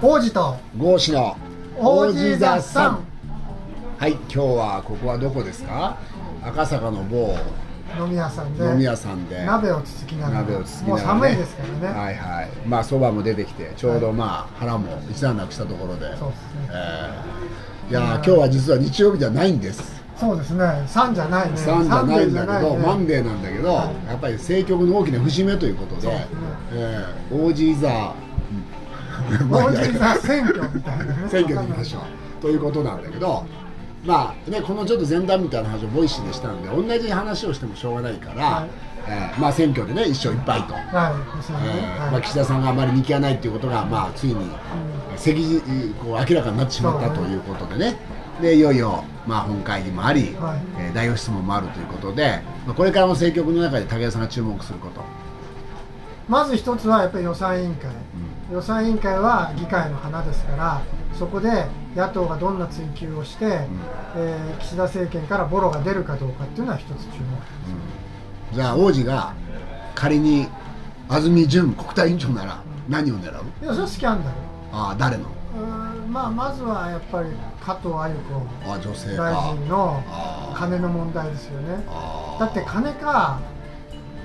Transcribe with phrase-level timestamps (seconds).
[0.00, 0.56] 王子と。
[0.76, 1.36] 合子の
[1.76, 3.04] 王子座さん。
[3.98, 5.98] はい今日はここはどこですか？
[6.44, 7.34] 赤坂の某。
[7.98, 8.64] 飲み屋さんで。
[8.64, 9.44] 飲み屋さんで。
[9.44, 10.42] 鍋をつつきながら。
[10.42, 12.48] 鍋をつつきなもうがら、ね、寒いですからね、はいはい。
[12.64, 16.16] まあそばも出てきてちょうどまあ腹も一段落したところで。
[16.16, 16.68] そうですね。
[16.70, 20.00] えーいやー今日は実は日曜日ではないんです。
[20.14, 20.62] そうですね。
[20.62, 21.56] 3じゃないね。
[21.56, 22.86] 3じゃないんだけど、ね。
[22.86, 24.08] マンデーなんだけど、はい。
[24.10, 26.26] やっぱり政局の大きな節目ということでね。
[26.72, 28.14] えー王子座
[29.50, 31.28] 王子座選挙みたいなね。
[31.28, 32.02] 選挙に行きましょう
[32.42, 33.44] ということなんだけど
[34.04, 38.68] まあねこのちょっと前段みたいな話をボイシーでしたんで同じ話をしてもしょうがないから、はい。
[39.08, 40.84] えーまあ選挙でね一勝一敗と、はい。
[40.84, 42.10] えーはい。
[42.12, 44.36] まあ、岸田さんがあまり人気がないっていうことが、まあ、ついに
[45.14, 45.60] 赤字
[45.98, 47.96] こう明らかになってしまったということでね。
[48.40, 50.60] でいよいよ、まあ、本会議もあり、はい。
[50.78, 55.02] えー代表質問もあるということで、まあ、これからの政局の中で武井さんが注目すること、
[56.28, 57.90] まず一つはやっぱり予算委員会、
[58.50, 60.82] 予算委員会は議会の花ですから
[61.18, 63.66] そこで野党がどんな追及をして、
[64.16, 67.18] えー岸田政権からボロが出るかどうかっていうのは一つ注
[68.50, 69.34] 目じゃあ王子が
[69.94, 70.48] 仮に
[71.08, 73.64] 安住淳国対委員長なら何を狙う？
[73.64, 74.36] いやそれはスキャンダル
[74.72, 75.24] ああ誰の？
[75.24, 77.30] うーんまあまずはやっぱり
[77.62, 80.02] 加藤鮎子ああ女性大か臣の
[80.54, 81.84] 金の問題ですよね。
[82.38, 83.40] だって金か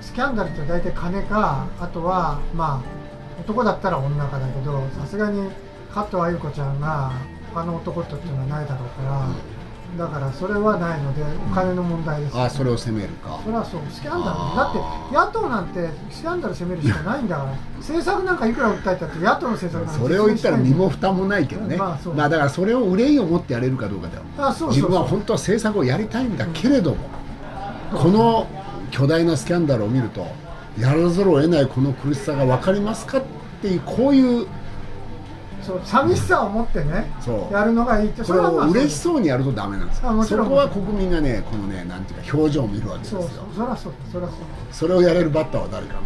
[0.01, 2.81] スキャンダルって大体金かあとはまあ
[3.45, 5.49] 男だったら女かだけどさすがに
[5.93, 7.11] 加藤鮎子ちゃんが
[7.53, 9.27] 他の男とっていうのはないだろうから
[9.97, 13.39] だからそれはないのでお金の問題ですよああそれを責めるか。
[13.43, 14.37] それはそうスキャンダル。
[14.55, 22.15] だって野党なんてスキャンダル責めるしかないんだから 政策なんかいくら訴えたって野党の政策なんてそれを言ったら身も蓋もないけどね、まあそう。
[22.15, 24.21] だからそれを憂いを持ってやれるかどうかだよ。
[24.39, 24.69] あそうそうそう。
[24.69, 26.97] 自分は本当は政策をやりたいんだけれども、
[27.93, 28.47] この
[28.89, 30.25] 巨大なスキャンダルを見ると
[30.79, 33.23] やらざるを得ないこの苦しさが分かりますかっ
[33.61, 34.47] ていうこういう
[35.61, 37.09] そう寂しさを持ってね
[37.51, 40.01] やるのがいいってこれはまあを嬉しそうにやるとダメなんです。
[40.03, 43.21] あそこは国民がねこのねなんていうか表情を見るわけですよ。
[43.21, 44.37] そうそうそりゃそうそりゃそう。
[44.71, 45.99] それをやれるバッターは誰かな？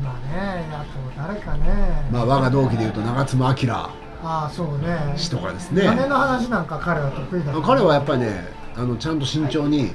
[0.00, 2.08] 今ね野党誰かね。
[2.10, 3.90] まあ我が同期でいうと長妻昭あ
[4.22, 5.12] あそうね。
[5.16, 5.82] 氏とかですね。
[5.82, 9.92] 金の話なんか彼は得意だ彼はやっぱりねあのちゃんと慎重に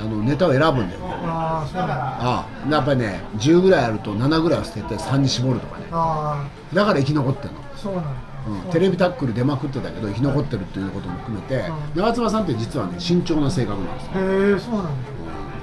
[0.00, 1.06] あのネタを選ぶんだよね。
[1.24, 1.94] ああそうなんだ。
[1.96, 5.86] ああやっぱりね10ぐらいあると7ぐらいを捨てて3に絞るとかね。
[5.90, 8.10] あだから生き残ってるの、あそうなんだ、
[8.48, 11.56] うん、テレビタックル出まくってたけど生き残ってるっていうことも含めて、
[11.94, 12.02] うん。
[12.02, 14.12] 長妻さんって実はね慎重な性格なんですよ。
[14.12, 14.90] へえそうなんだ。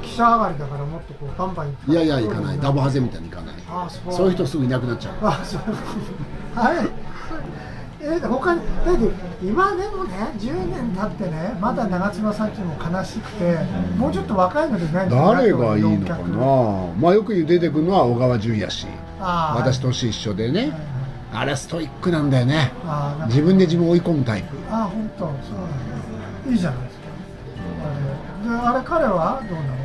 [0.02, 2.60] 記者上がりだからもっとこうバンバンいやいや行かない。
[2.60, 3.56] ダボハゼみたいに行かない。
[3.68, 4.14] ああそう。
[4.14, 5.16] そういう人すぐいなくなっちゃう。
[5.22, 5.62] あそう。
[6.56, 6.82] あれ
[8.08, 9.10] え他にだって
[9.44, 13.58] 今でもね10年経ってねまだ長妻さんっていうのも悲しくて、
[13.98, 16.18] もうちょっと若いのでないんですか誰がいいのか。
[16.18, 18.86] なまあよく出てくるのは小川淳也氏。
[19.20, 20.72] 私年一緒でね。
[21.34, 22.72] あれストイックなんだよね。
[23.28, 24.56] 自分で自分を追い込むタイプ。
[24.70, 25.30] ああ本当そう。
[25.32, 25.42] なん
[26.46, 27.06] だいいじゃないですか。
[27.84, 27.88] あ
[28.44, 28.50] れ。
[28.50, 29.76] であれ彼はどうなの？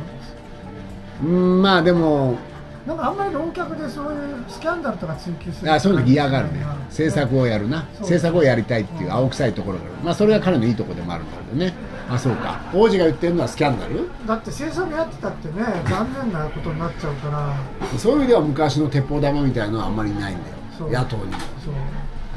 [1.23, 2.37] うんまあでも
[2.85, 6.65] なんかあんまり論客でそういうスキャンダルとか追求するあそういうの嫌がるね。
[6.85, 7.85] 政策をやるな。
[7.99, 9.93] 政策をやりたいっていう青臭いところがある。
[10.03, 11.73] まあそれが彼のいいところでもあるんだけどね。
[12.09, 12.59] あそうか。
[12.73, 14.09] 王子が言ってるのはスキャンダル？
[14.27, 17.55] だって政策やってたってね残念なことになっちゃうから。
[17.99, 20.55] そういう意味では昔の鉄砲玉みたいなのはあんまりないんだよ。
[20.91, 21.31] 野党にも。
[21.63, 21.73] そう。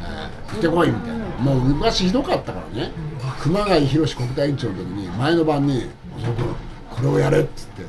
[0.02, 1.24] えー行ってこいみたいな。
[1.40, 2.92] もう昔ひどかったからね。
[3.40, 6.54] 熊谷博国対委員長の時に前の晩に「細君
[6.90, 7.82] これをやれ」っつって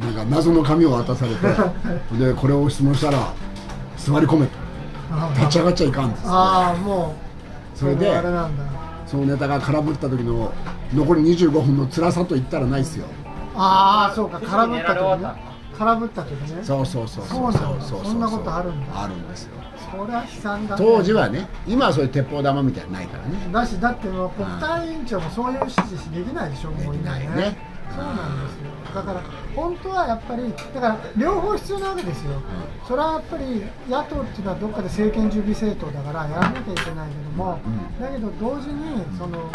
[0.00, 1.46] なんか謎の紙を渡されて
[2.18, 3.18] でこれを質問したら
[3.96, 4.52] 座り込めと。
[5.10, 7.14] あ立ち上がっちゃいかんっつってああも
[7.74, 7.78] う。
[7.78, 8.64] それであれなんだ。
[9.06, 10.52] そのネタが空振った時の
[10.94, 13.06] 残り25分の辛さと言ったらないっすよ。
[13.56, 14.38] ああそうか。
[14.40, 15.28] 空振った時ね。
[15.78, 16.58] 空振った時ね。
[16.62, 19.52] そうそうそうそうなんだそんなことあるんだあるんですよ
[19.90, 28.70] そりゃ悲惨だね当時はね今はそういう鉄砲玉みたいなのないからねだしだってもう国対委員長もそういう指示できないでしょもう今できないねそうなんですよ。
[28.94, 29.22] だから
[29.54, 32.40] 本当はやっぱりだから両方必要なわけですよ、
[32.86, 38.00] それはやっぱり野党っていうのはどっかで政権準備政党だからやらなきゃいけないけども、うん。
[38.00, 39.50] だけど同時にその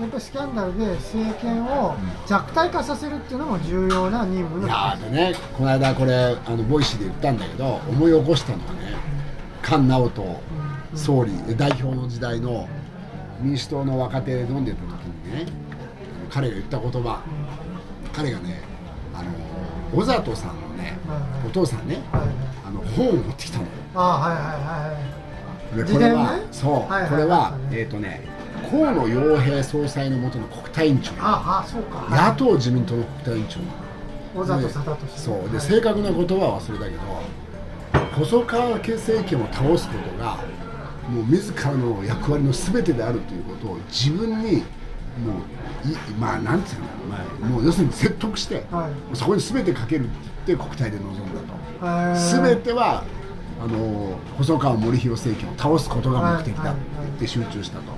[0.00, 1.94] やっぱりスキャンダルで政権を
[2.26, 8.94] 弱体化させるっていうのも重要な任務のい一やーでねこの間これあのボイシーで言ったんだけど思い起こしたのはね
[9.62, 10.40] 菅直人
[10.94, 12.68] 総理代表の時代の
[13.40, 14.88] 民主党の若手で飲んでた時
[15.28, 15.46] にね
[16.30, 17.22] 彼が言った言葉
[18.12, 18.60] 彼がね
[19.14, 19.30] あの
[19.94, 21.48] 小里さんのねはいはい。
[21.48, 22.30] お父さんねはいはい。
[22.66, 23.70] あの本を持ってきたのよ。
[23.94, 25.20] ああはいはいはいはい
[25.76, 28.28] でこれは、そう、はいはいこれはえっ、とね
[28.70, 31.12] 河野洋平総裁のもとの国対委員長。
[31.20, 32.06] ああそうか。
[32.10, 33.60] 野党自民党の国対委員長
[34.34, 35.34] 小里貞俊そう。
[35.50, 36.98] ではい正確な言葉は忘れたけど
[38.16, 40.38] 細川家政権を倒すことが
[41.08, 44.62] もう自らの役割の全てであるということを自分に
[45.20, 49.16] もういまあなんていうの、まあ、もう要するに説得して、はい。
[49.16, 50.14] そこに全てかけるって
[50.46, 52.18] 言って国体で臨んだと。
[52.18, 53.04] す全ては
[53.62, 57.92] あの細川守弘政権を倒すことが目的だって言って集中したと、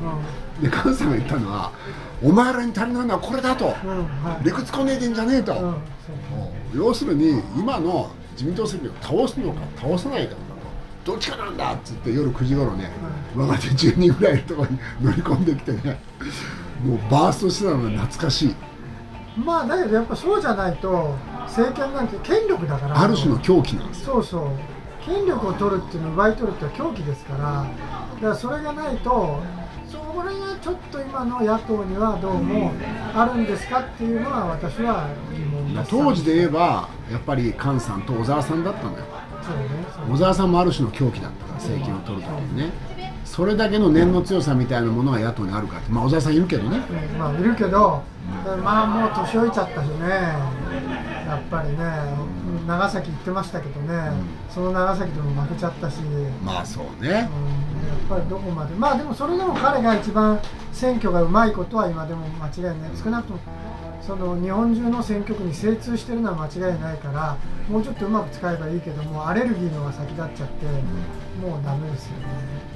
[0.60, 1.72] で菅さんが言ったのは
[2.20, 3.72] お前らに足りないのはこれだと、
[4.42, 5.54] 理屈こねえでんじゃねえと、
[6.74, 10.34] 要するに今の自民党政権を倒すのか倒さないか
[11.04, 12.90] どっちかなんだっつって夜9時頃ね、
[13.36, 16.00] 若手10人ぐらいのところに乗り込んできてね
[16.82, 18.54] もうバーストしてたのが懐かしい。
[19.38, 23.00] まあだけどやっぱそうじゃないと政権なんて権力だから。
[23.00, 24.14] ある種の狂気なんですよ。
[24.14, 24.50] そうそう。
[25.04, 27.40] 権力を取るっていうのを奪い取るっていうのは狂気ですから。
[27.40, 29.40] だからそれがないと
[29.88, 32.72] それがちょっと今の野党にはどうも
[33.14, 35.90] あるんですかっていうのは私は疑問です。
[35.90, 39.06] 当時で言えばやっぱり菅さんと小沢さんだったんだよ。
[39.42, 42.70] そうねそう小沢さんもある種の狂気だったから政権を取るときにね
[43.24, 46.78] それだけの念の強さみたいなものが野党にあるかってまあ小沢さんいるけどね。
[47.12, 48.02] うんまあいるけど
[48.62, 50.08] まあもう年老いちゃったしね。
[51.26, 51.76] やっぱりね
[52.66, 54.12] 長崎行ってましたけどね。
[54.50, 55.96] その長崎でも負けちゃったし。
[56.44, 57.08] まあそうね。
[57.08, 57.28] うんやっ
[58.08, 58.74] ぱりどこまで。
[58.74, 60.38] まあでもそれでも彼が一番
[60.72, 62.90] 選挙がうまいことは今でも間違いない。
[63.02, 63.40] 少なくとも
[64.02, 67.36] その日本中の選挙区に精通してるのは間違いないから
[67.68, 70.66] もうちょっとうまく使えばいいけどもアレルギーのが先立っちゃって
[71.40, 72.71] もうダメですよね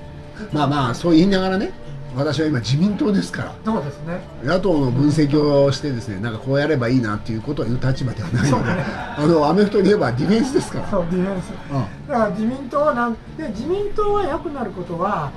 [0.52, 1.72] まあまあそう言いながらね
[2.16, 3.54] 私は今自民党ですから。
[3.62, 4.20] そうですね。
[4.42, 10.88] 野党の分析をしてですねなんかこうやればいいなっていうことを言う立場ではないので、あのアメフトで言えばディフェンスですから。
[10.88, 11.50] そうディフェンス。
[11.50, 12.08] うん。
[12.08, 15.30] だから自民党はなんで自民党は良くなることは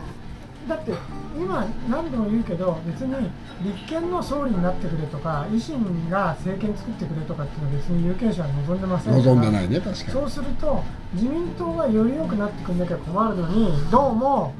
[0.70, 0.94] だって
[1.38, 3.14] 今何度も言うけど別に
[3.62, 9.26] 立憲の総理になってくれとか維新が政権作ってくれとかっていうのは別に有権者は望んでませんから。
[9.26, 10.12] 望んでないね確かに。
[10.12, 10.82] そうすると
[11.14, 14.54] 自民党はより良くなってくんなきゃ困るのにどうも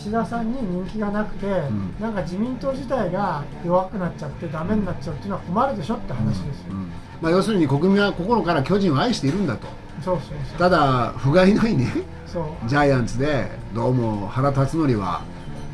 [0.00, 1.94] 岸田さんに人気がなくて、ん。
[2.00, 6.92] なんか自民党自体が弱くなっちゃってダメになっちゃうっていうのは困るでしょって話ですよ、うん。
[7.20, 9.66] まあ、要するに国民は心から巨人を愛しているんだと。
[10.02, 10.58] そうそうそう。
[10.58, 11.92] ただ不甲斐ないね。
[12.26, 12.68] そう。
[12.68, 15.22] ジャイアンツでどうも原辰徳は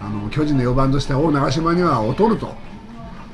[0.00, 2.52] あの巨人の4番として大長島には劣ると。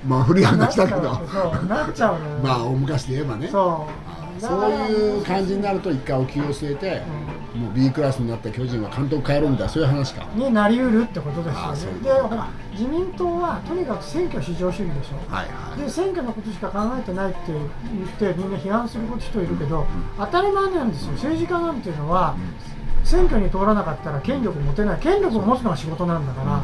[0.06, 3.49] まあ古い話だけどなっちゃうそうなっちゃうのよ、 まあ大昔で言えばね。
[3.49, 4.41] そう。
[4.41, 7.03] そういう感じになると一回お給を据えて、
[7.55, 9.69] もう B クラスになった巨人は監督変えるんだ。
[9.69, 10.27] そういう話か。
[10.35, 12.01] になりうるってことですよね。
[12.03, 15.33] でら自民党はとにかく選挙至上主義でしょ。
[15.33, 15.81] はいはい。
[15.81, 19.87] で選挙のことしか考えてないって言ってみんな批判する人いるけど
[20.19, 21.13] 当たり前なんですよ。
[21.13, 22.37] 政治家なんていうのは
[23.05, 25.01] 選挙に通らなかったら権力持てない。
[25.01, 26.63] 権力を持つのが仕事なんだから。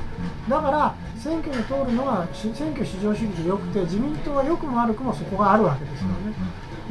[0.49, 6.15] だから選挙に通るのはし選挙至上主義でよくて自民党は良くも悪くもそこがあるわけですよね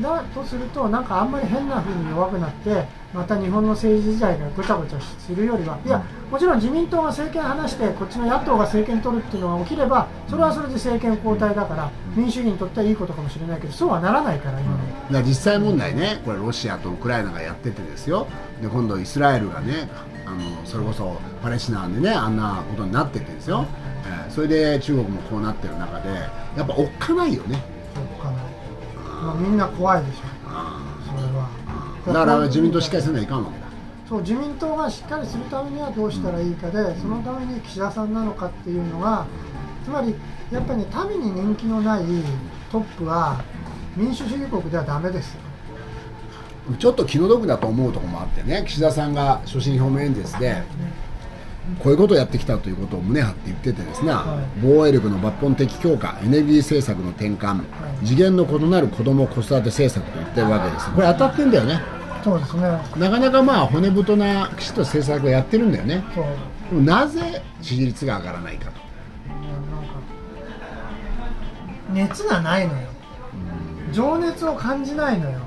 [0.02, 14.78] だとするとなんかあんまり変な風に弱くなってまた日本の政治自体がごちゃごちゃするよりはいやもちろん自民党が政権離してこっちの野党が政権取るっていうのが起きればそれはそれで政権交代だから民主主義にとってはいいことかもしれないけどそうはならないから今
[15.10, 15.24] の。
[15.24, 18.28] 実際問題ねこれロシアとウクライナがやっててですよ。
[18.62, 19.90] で今度イスラエルがね
[20.26, 23.66] あのそれこそパレスチナでねあんなことになっててですよ、
[24.06, 26.10] えーそれで中国もこうなってる中で
[26.56, 27.60] やっぱおっかないよね
[29.28, 30.22] まあ、みんな怖いでしょ。
[31.06, 31.50] それは。
[32.08, 33.68] だから自民党しっかりせないかんわけだ。
[34.08, 39.26] そう自民党がしっかりするためにはどうしたらいいかで、そのために岸田さんなのかっていうのが
[39.84, 40.16] つまり
[40.50, 42.04] やっぱり、ね、民に人気のない
[42.72, 43.44] トップは
[43.98, 45.42] 民主主義国ではダメですよ。
[46.80, 50.64] ちょっと気の毒だと思うところもあってね岸田さんが所信表明演説で
[51.80, 54.60] こういうことをやってきたということを胸張って言っててですね、はい。
[54.62, 58.06] 防衛力の抜本的強化エネルギー政策の転換、い。
[58.06, 60.90] 次元の異なる子ども子育て政策と言ってるわけです。
[60.92, 61.82] これ当たってんだよね。
[62.24, 62.62] そうですね。
[62.98, 66.04] なかなかまあ骨太なきちっと政策をやってるんだよね。
[66.14, 66.26] そう。
[66.70, 68.82] でもなぜ支持率が上がらないかと。
[71.94, 72.88] 熱がないのよ。
[73.94, 75.40] 情熱を感じないのよ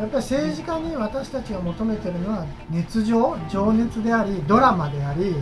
[0.00, 5.34] やっぱり政治家に私たちが求めてるのは熱情情熱でありドラマであり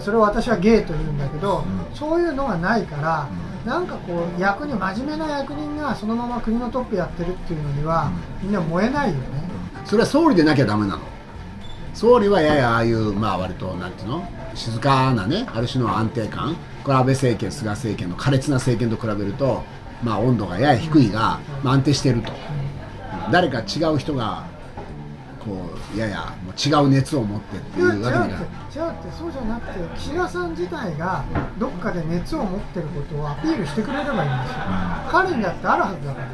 [0.00, 3.28] それを私は芸と言うんだけど、そういうのがないから、
[3.64, 8.10] なんかこう役に真面目な役人がそのまま国のトップやってるっていうのには、
[8.42, 9.22] みんな燃えないよね。
[9.84, 11.02] それは総理でなきゃダメなの。
[11.94, 14.28] 総理はややああいうまあ割となんていうの？
[14.54, 16.56] 静かなねある種の安定感。
[16.84, 19.62] これ安倍政権菅政権の苛烈な政権と比べると
[20.02, 22.32] まあ温度がやや低いが、まあ、安定していると
[23.30, 24.44] 誰か違う人が
[25.44, 25.52] こ
[25.94, 28.46] うややもう違う熱を持ってっていうわけにはいかない違うって
[29.16, 31.24] そうじゃなくて岸田さん自体が
[31.58, 34.56] どっかで熱を持ってることをアピールしてくれればいいんですよ、
[35.08, 36.28] 彼にだってあるはずだから、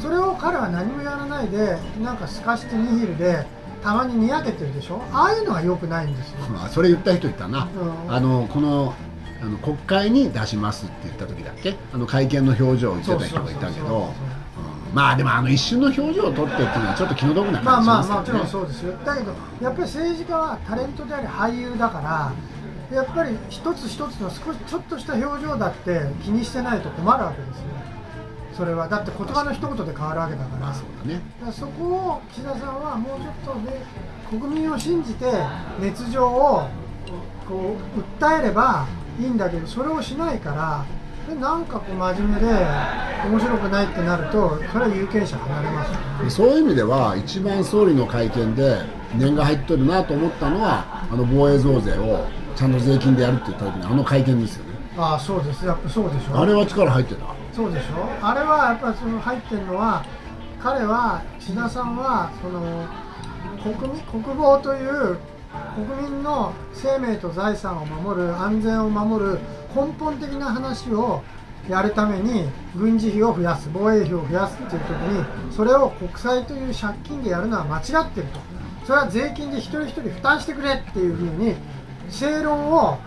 [0.00, 3.46] それを彼は何もやらないでなんかすかしてニヒルで
[3.82, 5.02] たまににやけてるでしょ？
[5.10, 7.66] ああいうのが良くないんですよ、まあそれ言った人いたな、
[8.06, 8.14] うん。
[8.14, 8.94] あのこの
[9.42, 11.74] あの国会に出しますって言った時だっけ？
[11.94, 14.12] あの会見の表情を言ってた人がいたけそうそうそうそう
[14.92, 18.98] まあでもあの一瞬の表情を撮ってっていうのはちょっと気の毒なまあ感じしまあもちろんますけどねそうですよ。
[19.04, 22.32] だけどやっぱり政治家はタレントであり俳優だか
[22.90, 27.64] らやっぱり一つ一つの少しちょっとした表情だって気にしてないと困るわけですよ。
[28.52, 30.60] それはだって言葉の一言で変わるわけだから。
[30.60, 31.20] まあそうだね。
[31.38, 33.84] だからそこを岸田さんはもうちょっとね
[34.28, 35.26] 国民を信じて
[35.80, 36.68] 熱情を
[37.48, 38.86] こう訴えれば
[39.18, 40.84] いいんだけどそれをしないから
[41.30, 42.46] でなんかこう真面目で
[43.24, 46.24] 面白くないってなるとそれは有権者離れますよね。
[46.24, 48.82] でそういう意味では一番総理の会見で
[49.14, 54.70] 念が入っとるなと思ったのはあの防衛増税をちゃんと税金でやるって言った時にあの会見ですよね。
[54.96, 55.64] ああそうです。
[55.64, 56.40] やっぱそうでしょ。
[56.40, 57.26] あれは力入ってた？
[57.52, 58.26] そうでしょ。
[58.26, 60.04] あれはやっぱりその入ってるのは
[60.60, 62.86] 彼は岸田さんはその
[63.62, 65.18] 国民国防という
[65.74, 69.38] 国民の生命と財産を守る安全を守る
[69.74, 71.22] 根本的な話を
[71.68, 78.40] やるために軍事費を増やす防衛費を増やすっていう時にそれを国債という借金でやるのは間違ってると。
[78.86, 81.54] それは税金で一人一人負担してくれっていうふうに
[82.08, 82.98] 正論を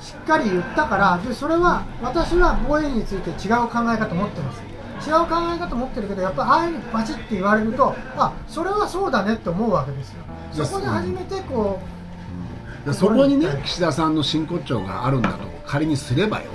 [0.00, 4.62] しっかり言ったからでそれは私は防衛について違う考え方持ってます。
[5.08, 10.22] 違う考え方持ってるけどやっぱああいうふうにバチッて言われるとあそれはそうだねって思うわけですよ。
[10.52, 12.01] そこで初めてこで
[12.92, 16.50] そこにね岸田さんの真骨頂があるんだと仮にすればよ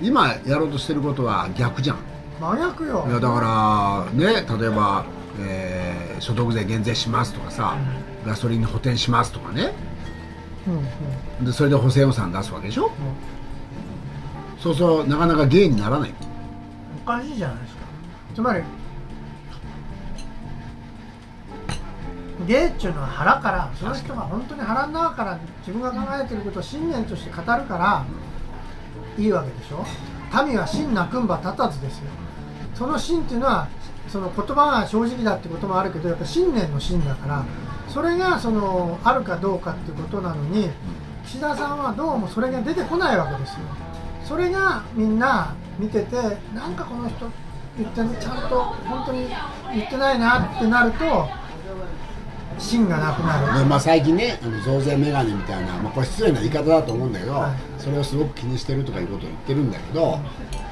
[0.00, 1.98] 今やろうとしてることは逆じゃん。
[2.40, 3.04] 真逆よ。
[3.08, 5.04] いやだからね例えば、
[5.40, 7.76] えー所得税減税しますとかさ
[8.26, 9.74] ガソリン補填しますとかね。
[10.66, 10.78] うん
[11.40, 11.44] うん。
[11.44, 12.90] でそれで補正予算出すわけでしょ？
[14.58, 16.14] そうそうなかなか芸にならない。
[17.04, 17.82] おかしいじゃないですか。
[18.34, 18.62] つまり
[22.46, 28.04] 芸っていうのは腹からその人が本当に腹の中から自分が考えてることを信念として語るから
[29.16, 29.84] いいわけでしょ？
[30.44, 32.10] 民は真なくんば立たずですよ。
[32.74, 33.68] その真っていうのは
[34.08, 37.44] その言葉が正直だってこともあるけどやっぱ信念の真だから
[37.88, 40.68] それがそのあるかどうかっていうことなのに
[41.24, 43.60] 岸田さんはどうもそれが出てこないわけですよ。
[44.24, 46.16] それがみんな見てて
[46.54, 47.30] なんかこの人
[47.78, 49.28] 言ってちゃんと本当に
[49.72, 51.28] 言ってないなってなると
[52.58, 53.58] 芯がなくなる。
[53.58, 57.80] でまあ、最近ねあの増税メガネみたいな、まあ、これ失礼な言い方だと思うんだけど、はい。
[57.80, 60.18] それをすごく気にしてるとかいうことを言ってるんだけど、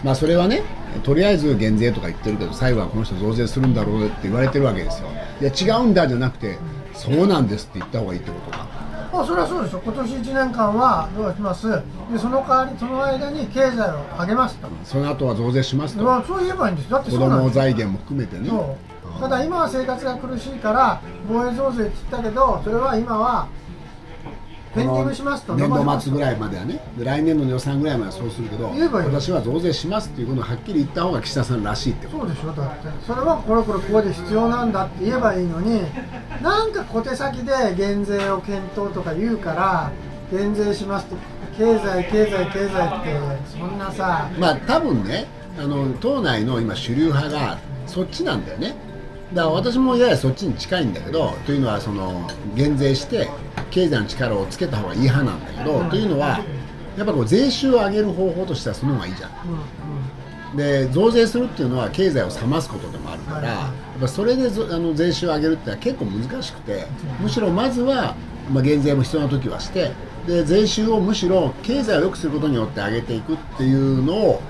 [0.03, 0.63] まあ、それはね
[1.03, 5.09] とりあえず減税とか言ってるけど最後はこの人増税するんだろうって言われてるわけですよ。
[5.41, 6.59] いや違うんだじゃなくて
[6.95, 8.67] そうなんですって言った方がいいってことか。
[9.13, 11.71] まあそれはそうでしょ今年1年間はどうします。
[11.71, 16.03] でその代わりその間に経済を上げますと、その後は増税しますと。
[16.03, 16.91] まあ、そう言えばいいんです。
[16.91, 18.51] だって子そうなんです供財源も含めてね
[19.21, 23.49] ただ今は生活が苦しいから防衛増税って言ったけどそれは今は
[24.75, 25.55] ペンディングしますと。
[25.55, 29.07] 年度末ぐらいまではねで来年度の予算ぐらいまではそうするけど言えばいい。
[29.07, 32.89] 私は増税しますっていうことをはっきり言った方が岸田さんらしいってそうでしょだって。
[33.07, 35.81] それはこれこれここで必要なんだって言えばいいのに
[36.43, 39.93] なんか小手先で減税を検討とか言うから
[40.33, 41.17] 減税しますって
[41.57, 43.21] 経済経済経済って
[43.57, 44.29] そんなさ。
[44.39, 48.75] まあ多分ねあの党内の今主流派がそっちなんだよね
[49.33, 53.29] だから私もややそっちに近いんだけどというのはその減税して
[53.71, 56.41] 経済の力をつけた方がいい派なんだけど、というのは
[56.97, 59.31] やっぱこう税収を上げる方法としてはその方がいいじゃん。
[59.31, 59.59] うんうん
[60.57, 66.87] で増税するっていうのは経済を冷ますことでもあるから、やっぱそれでぞあの税収を上げるってのは結構難しくて
[67.21, 68.15] むしろまずは、
[68.51, 69.91] まあ、減税も必要な時はして
[70.27, 74.43] で税収をむしろ経済を良くすることによって上げていくっていうのを、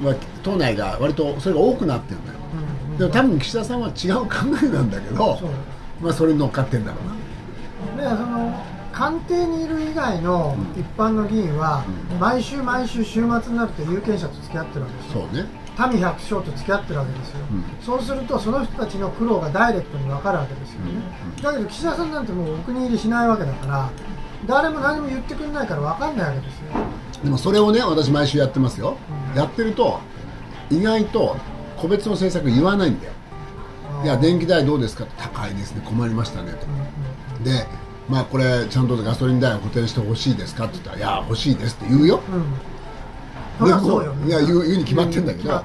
[0.00, 2.34] まあ、党内が割とそれが多くなってるんだよ。
[2.34, 2.39] うんうん
[3.00, 4.28] でも多分岸田さんは違う考
[4.62, 5.38] えなんだけど
[6.02, 6.98] まあ、それに乗っかってんだろ
[7.96, 8.10] うな。
[8.10, 11.82] でその官邸にいる以外の一般の議員は、
[12.18, 15.22] 毎週毎週週末になると有権者と付き合ってるわけですよ。
[15.22, 15.46] そうね。
[15.90, 17.64] 民百姓と付き合ってるわけですよ、うん。
[17.80, 20.90] そうするとその人たちの苦労がダイレクトに分かるわけですよね、
[21.38, 21.42] うん。
[21.42, 23.90] だけど岸田さんなんてもうお国入りしないわけだから
[24.46, 26.66] 誰も何も言ってくれないから分かんないわけですよ。
[27.24, 28.98] でもそれをね私毎週やってますよ、
[29.32, 29.38] うん。
[29.38, 30.00] やってると
[30.70, 31.36] 意外と
[31.80, 33.12] 個別の政策言わないんだよ。
[34.04, 35.04] いや電気代どうですか？
[35.18, 35.82] 高いですね。
[35.84, 36.52] 困りましたね。
[36.52, 37.44] と。
[37.44, 37.66] で
[38.08, 40.66] まあこれちゃんとガソリン代を補填してほしいですか？
[40.66, 42.20] って言ったらいや欲しいですって言うよ。
[43.60, 43.66] うん。
[43.66, 45.62] でもいや言う言うに決まってんだけども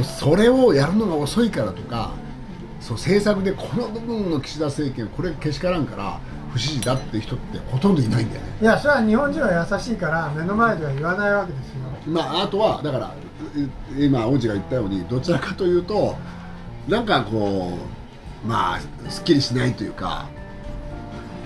[0.00, 2.10] うそれをやるのが遅いからとか
[2.80, 6.18] そう政策でこの部分の岸田政権これけしからんから
[6.52, 8.48] 不支持だって人ってほとんどいないんだよね。
[8.60, 11.74] いやそれは日本人は優しいから目の前では言わないわけですよ。
[12.08, 13.31] まあ、あとはだからう
[13.98, 16.16] 今王子が言ったようにどちらかというと
[16.88, 17.78] なんかこ
[18.44, 18.80] うまあ
[19.10, 20.28] すっきりしないというか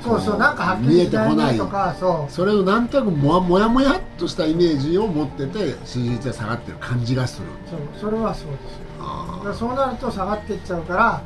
[0.02, 2.32] そうそうなんかはっきりしないなとかそう。
[2.32, 7.48] それをなんとなくもやもやっとしたイメージを持ってて支持率が下がってる感じがする。
[7.68, 8.62] そうそれはそうです
[9.44, 9.54] よ。
[9.54, 11.22] そうなると下がっていっちゃうから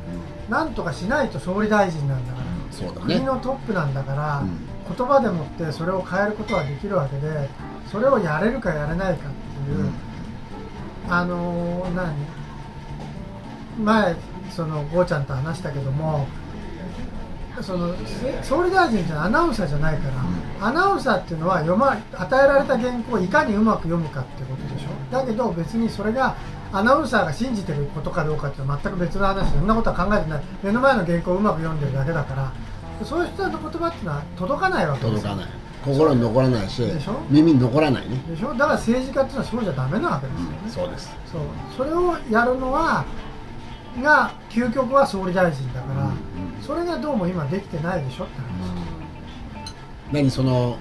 [0.49, 4.95] なんとかしないと総理大臣なんだから、そうだ国ねのトップなんだから、うん。
[4.95, 7.49] 言葉でもってそれを変えることはできるわけで
[7.91, 9.31] それをやれるかやれないかっ
[9.65, 9.91] ていう、
[11.11, 12.15] あのー何？
[13.83, 14.15] 前
[14.49, 16.27] そのゴーちゃんと話したけども
[17.61, 20.07] そのせ総理大臣ってアナウンサーじゃないか
[20.59, 24.89] ら、アナウンサーっていうのは読ま与えられた原稿をいかにうまく読むかってことでしょ。
[25.11, 26.35] だけど別にそれが
[26.71, 30.43] アナウンサーが信じてることかどうかっていうのは全く別の話でそんなことは考えてない。
[30.63, 32.53] 目の前の原稿をうまく読んでるだけだから
[33.05, 35.25] そういう人の言葉っていうのは届かないわけです
[35.83, 36.83] 心に残らないし
[37.29, 38.21] 耳に残らないね。
[38.29, 38.53] でしょ？
[38.53, 40.43] だから政治家っていうのはそうじゃダメなわけです。
[40.43, 41.11] よね、そうです。
[41.31, 41.41] そう。
[41.77, 43.03] それをやるのは
[44.01, 46.11] が究極は総理大臣だから、うん
[46.61, 48.45] それがどうも今できてないでしょって話、
[50.11, 50.77] 何その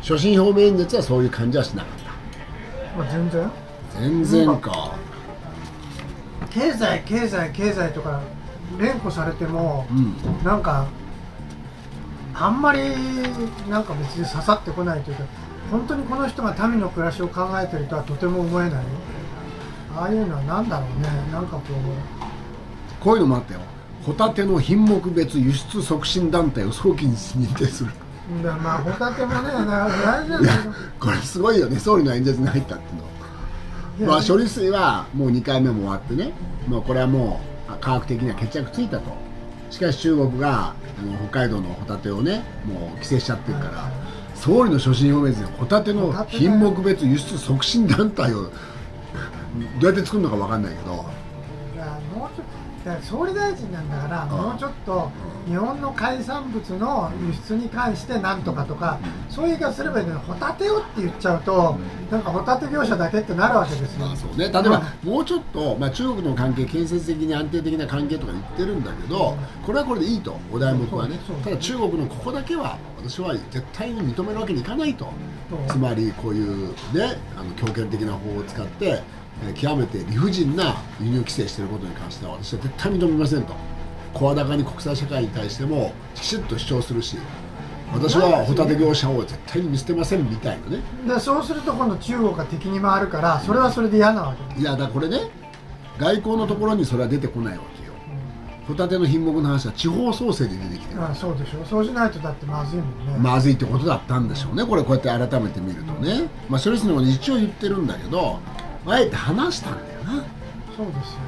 [0.00, 3.50] 所信表明演説はそういう感じはしなかっまあ、全然。
[3.94, 4.94] た全然か
[6.50, 8.20] 経済経済経済とか
[8.78, 10.14] 連呼されてもうん。
[10.42, 10.86] なんか
[12.40, 12.80] あんまり
[13.68, 15.24] なんか別に刺さってこないというか
[15.70, 18.84] 本当にこの人が民の暮らしを考えてるとはとても思えない。
[19.94, 21.08] ああいうのは何だろうね。
[21.32, 23.60] なんかこうこういうのもあったよ。
[24.02, 27.90] ホタテの品目別輸出促進団体を早期に認定する。
[28.42, 31.78] でまあホタテもねな 大事なんいやだけどこれすごいよね。
[31.78, 32.98] 総理の演説に入ったってい
[34.00, 34.12] うの。
[34.12, 36.32] まあ処理水はもう2回目も終わってね。
[36.66, 39.29] もうこれはもう科学的には決着ついたと
[39.70, 43.90] しかし中国があの北海道のホタテをねもう規制しちゃってるから
[44.34, 48.50] 総理の所信表明でホタテの品目別輸出促進団体をど
[49.82, 51.04] うやって作るのか分かんないけど。
[51.74, 55.10] いやもうちょっとだから総理大臣なんだからんもうちょっと
[55.46, 61.78] 日本の海産物の輸出に関してなんとかとかそういう言い方すればいいのにホタテをって言っちゃうと
[62.10, 64.06] なんかホタテ業者だけってなるわけですよ。
[64.06, 71.18] まあそうね、例えば、もうちょっと、まあ、中国の関係、建設的に安定的な関係とか言ってるんだけど、これはこれでいいと、お題目はね。
[71.44, 75.08] ただ中国のここだけは、私は絶対に認めるわけにいかないと、
[75.68, 83.54] つまりこういうね、あの強権的な法を使って、えー極めて理不尽な輸入規制していることに関しては、私は絶対認めませんと、
[84.14, 87.16] 声高に国際社会に対しても、きちっと主張するし、
[87.92, 90.82] 私はホタテ業者を絶対に見捨てませんみたいなね。
[91.06, 95.18] でそうすると今度中国が敵に回るからそれはそれで嫌なわけいやだこれね
[95.98, 97.92] 外交のところにそれは出てこないわけよ。
[98.68, 101.02] ホタテの品目の話は地方創生で出てきてる。
[101.02, 104.64] ああそうでしょそうしないとだってまずいもんね、まずいってことだったんでしょうね。
[104.64, 106.28] これこうやって改めて見るとね。
[106.48, 108.38] まあ処理水のこと一応言ってるんだけど
[108.86, 110.24] あえて話したんだよな。
[110.76, 111.18] そうですよ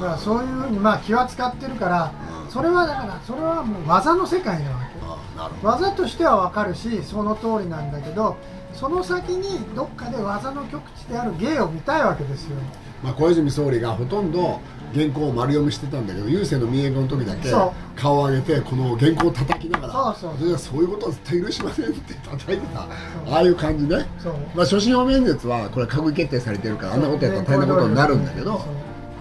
[0.00, 2.12] だからそういうふうにまあ気は使ってるから
[2.48, 5.00] それはだからそれはもう技の世界なわけ。
[5.02, 8.36] あなるほ技としては分かるしその通りなんだけど
[8.72, 12.56] その先にどっかで技の極致である芸を見たいわけですよ。
[13.02, 14.60] まあ、小泉総理がほとんど
[14.92, 17.50] 原稿を丸読みしてたんだけど郵政の民営化の時だけ
[17.96, 20.82] 顔を上げてこの原稿を叩きながらそうそうそう。
[20.82, 22.80] いうことは絶対許しませんって叩いてた。
[22.80, 22.88] あ
[23.36, 24.06] あいう感じね。
[24.54, 28.60] まあ、所信表明演説はこれ閣議決定されてるからあんなことやったら大変なことになるんだけど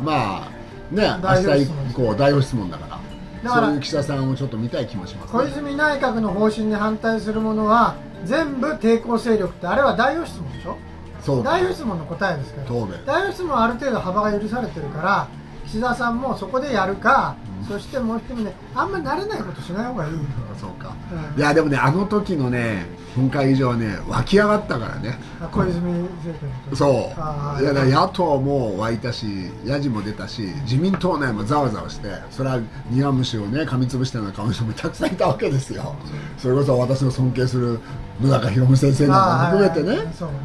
[0.04, 0.59] まあ
[0.92, 3.00] ね明日以降代表質問だから。
[3.44, 10.76] だからそういう岸田さんをちょっと見たい気もします、小泉内閣の方針に反対するものは全部抵抗勢力ってあれは代表質問でしょ？
[11.22, 12.68] そうだ代表質問の答えですから。
[12.68, 15.28] 答弁代表質問はある程度幅が許されてるから
[15.68, 17.36] 岸田さんもそこでやるか、
[17.68, 20.14] そしてもう一人ねあんまり慣れないことしない方がいい、
[20.60, 20.96] そうか。
[21.34, 21.40] うん。
[21.40, 25.20] いやでもねあの時のね本会議場はね湧き上がったからね。
[25.42, 27.12] あ小泉政権そ
[27.60, 27.62] う。
[27.62, 29.26] いや野党も湧いたし
[29.66, 35.96] ヤジも出たし自民党内もざわざわしてそれは庭虫をね噛みつぶしたような顔の人もたくさんいたわけですよ。
[36.38, 37.80] それこそ私の尊敬する
[38.22, 40.14] 野中宏先生なんかも含めてね。
[40.14, 40.36] そうね。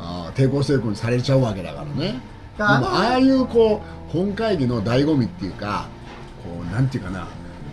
[0.00, 2.20] あー抵抗勢力にされちゃうわけだからね。
[2.60, 5.86] ああいうこう本会議の醍醐味っていうか
[6.48, 7.26] こうなんていうかな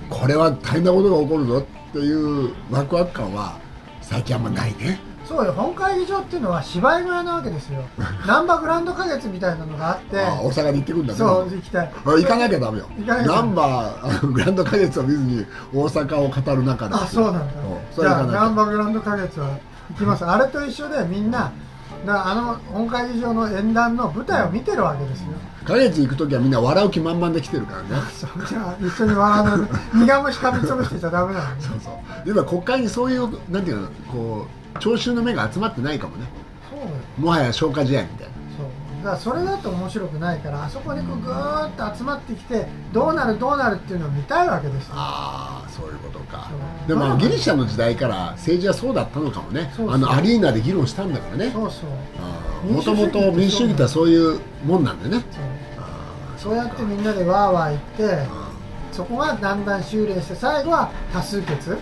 [0.10, 3.58] これは大変なことが起こるぞっていうワクワク感は
[4.02, 5.00] 最近あんまないね。
[5.26, 7.82] そうよ本会議場っていうのは芝居小屋なわけですよ。
[8.28, 11.18] 難波グランド花月みたいなのがあってあー大阪に行ってくんだね。
[11.20, 11.92] そう行きたい。
[12.06, 12.86] あ行かなきゃダメよ。
[13.26, 16.94] ナンバーグランド花月を見ずに大阪を語る中で。
[16.94, 17.54] あそうなんだ。
[17.96, 19.48] そじゃあ難波グランド花月は
[19.90, 20.24] 行きます。
[20.26, 21.52] あれと一緒でみんな
[22.06, 25.28] なあの本会議場の演談の舞台を見てるわけですよ。
[25.66, 27.88] 花月行く時はみんな笑う気満々で来てるからね。
[28.14, 28.46] そう。
[28.46, 31.94] じゃあ一緒に笑わない苦虫かみつぶしてちゃダメなのねそうそう。
[32.26, 36.26] 今国会にそういうなんていうのこう聴衆の目が集まってないかもね。
[36.70, 36.80] そう。
[36.82, 36.88] よ
[37.18, 38.35] もはや消化試合みたいな
[39.06, 44.94] そうからそれだと面白くないからあそこにこうぐーっと集まってきてどうなるどうなるっていうのを見たいわけですよ。
[44.96, 46.50] ああそういうことか。
[46.88, 49.72] でもギリシャの時代から政治はそうだったのかもね。
[49.76, 49.96] そうそう。
[49.96, 51.52] あのアリーナで議論したんだからね。
[51.52, 51.82] そうそ
[52.68, 52.72] う。
[52.72, 54.10] もともと民主主義ってそう。
[54.10, 55.24] いうもんなんでね。
[56.38, 56.56] そう。
[56.56, 58.28] やってみんなでわーわー言ってう
[58.92, 61.72] そこがだんだん修練して最後は多数決。
[61.72, 61.78] ん。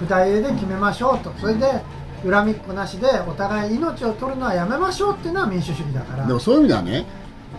[0.00, 1.32] 二重で決めましょうと。
[1.38, 1.82] それで
[2.24, 6.26] 恨みっこなしでお互い命を取るのはやめましょうっていうのは民主主義だから。
[6.26, 7.06] でもそういう意味ではね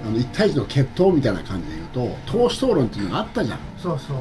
[0.05, 3.59] あの一対一の決闘みたいな感じで言うと党首討論っていうのがあったじゃん。
[3.77, 4.17] そうそう。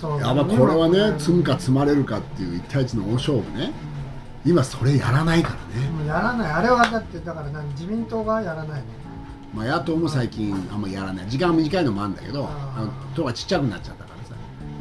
[0.00, 0.20] そう。
[0.20, 1.18] やばこれはねうん。
[1.18, 3.72] 積むか積まれるかっていう一対一の大勝負ね。
[4.44, 6.50] 今それやらないからね、もうやらない。
[6.50, 8.86] あれはだってだから何自民党がやらないの。
[9.54, 11.28] まあ、野党も最近あんまやらない。
[11.28, 14.01] 時間短いのもあるんだけどあの党がちっちゃくなっちゃった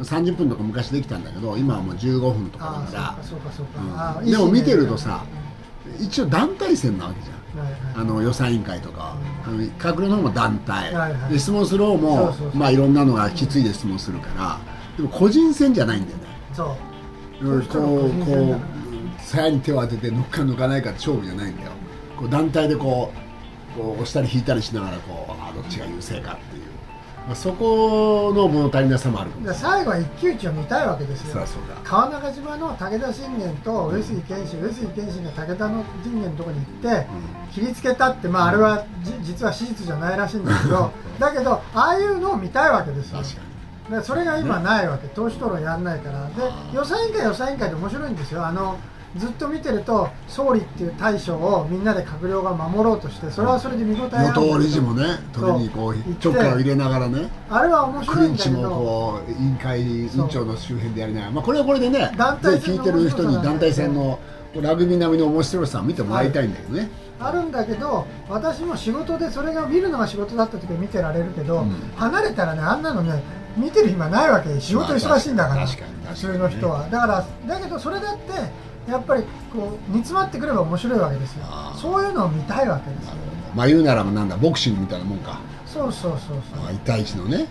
[0.04, 3.94] 30分とか昔できたんだけど今はもう15分とかあだかあそうかそうかそううん。
[3.94, 5.24] か、ああでも見てるといさ
[6.00, 7.42] 一応団体戦なわけじゃん。
[7.96, 11.34] あの予算委員会とか、あの閣僚の方も団体、はいはい。
[11.34, 14.60] で質問する方もまあいろんなのがきついで質問するから。
[14.96, 16.24] でも個人戦じゃないんだよね。
[16.54, 16.78] そ
[17.42, 17.48] う。
[17.48, 18.60] うんこそうこう
[19.20, 21.72] 鞘に手を当てて抜くか抜かないか勝負じゃないんだよ。
[22.18, 23.12] こう団体でこ
[23.76, 26.38] うこう押したり引いたりしながらこうあどっちが優勢か
[27.28, 31.46] まあ、そこの物足りなさもある最後は一騎打ちを見たいわけですよ。
[31.84, 37.08] 川中島の武田信玄と上杉謙信上杉謙信が武田の信玄のところに行って
[37.54, 43.20] 切りつけたって、まあ、あれはじ実は史実じゃないらしいんだけどだけどああいうのを見たいわけですよ。
[43.20, 43.42] 確か
[43.90, 43.98] に。
[44.00, 45.08] でそれが今ないわけ。
[45.10, 46.26] 党首討論やんないから。
[46.28, 46.34] で
[46.74, 48.46] 予算委員会予算委員会で面白いんですよ。
[48.46, 48.78] あの
[49.18, 54.42] ずっと見てると総理っていう大将をみんなで閣僚が守ろうとしてそれはそれで見応えあるんだけど。
[54.42, 64.20] 与党理事もね取りにこうちょっから入れながらねあれは面ク白いんだけリンチもどこう委員会委員長の周辺でやりながら、まあ、これはこれでね団体聞いてる人に団体戦面の
[64.62, 71.72] ラグビー並みの面白さを見てもらいたいんだけどね、あるんだけど私も仕事でそれが見るのが仕事だった時は見てられるけど、うん。
[71.96, 73.22] 離れたらねあんなのね
[73.56, 76.90] 見てる暇ないわけ仕事忙しいんだから、まあ確かに確かに普通の人は。
[76.90, 78.34] だからだけどそれだって
[78.92, 79.24] やっぱり
[79.54, 81.46] こう煮詰まってくれば面白いわけですよ。
[81.76, 83.14] そういうのを見たいわけですよ。
[83.56, 87.48] まあ言うならばなんだボクシングみたいなもんか、そうそうそうそう、まあ、1対1のね。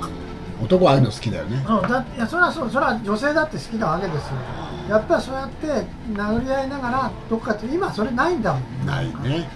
[0.00, 0.64] うん。
[0.64, 1.62] 男はああいうの好きだよね。
[1.66, 2.70] そうだいやそれはそう。
[2.70, 4.32] それは女性だって好きなわけですよ。
[4.88, 5.66] やっぱりそうやって
[6.12, 8.86] 殴り合いながらどっかって今それないんだもん。
[8.86, 9.48] ないね。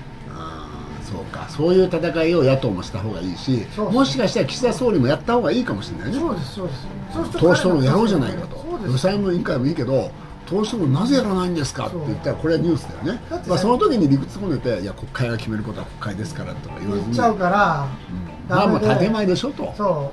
[1.11, 1.47] そうか。
[1.49, 6.19] そういう戦いを野党もした方がいいしもしかしたら岸田総理もやった方がいいかもしれないね。
[6.19, 6.87] そうですそうです。
[7.13, 8.61] そうすると党首討論やろうじゃないかと。
[8.87, 10.11] 予算委員会もいいけど
[10.51, 11.87] 党首討論なぜやらないんですか？
[11.87, 13.21] って言ったらこれはニュースだよね。
[13.47, 17.05] まあ、その時に理屈こねていや国会が決めることは国会ですからとか言わずに。
[17.05, 18.57] 言っちゃうから、うん。
[18.57, 19.73] まあまあ建前でしょと。
[19.77, 20.13] そ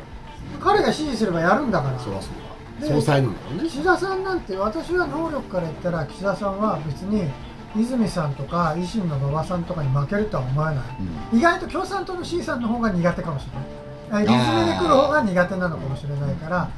[0.59, 0.63] う。
[0.63, 1.99] 彼が指示すればやるんだから。
[1.99, 2.33] そりゃそう
[2.87, 3.69] 総裁なんだからね。
[3.69, 7.23] 岸田さんなんて私は能力から言ったら岸田さんは別に
[7.75, 10.81] 泉さんとか維新の馬場さんとかに負けるとは思えな
[11.33, 13.53] い、意外と共産党の C さんの方が苦手かもしれ
[14.11, 14.25] ない。
[14.25, 16.69] リズムで来る方が苦手なのかもしれないから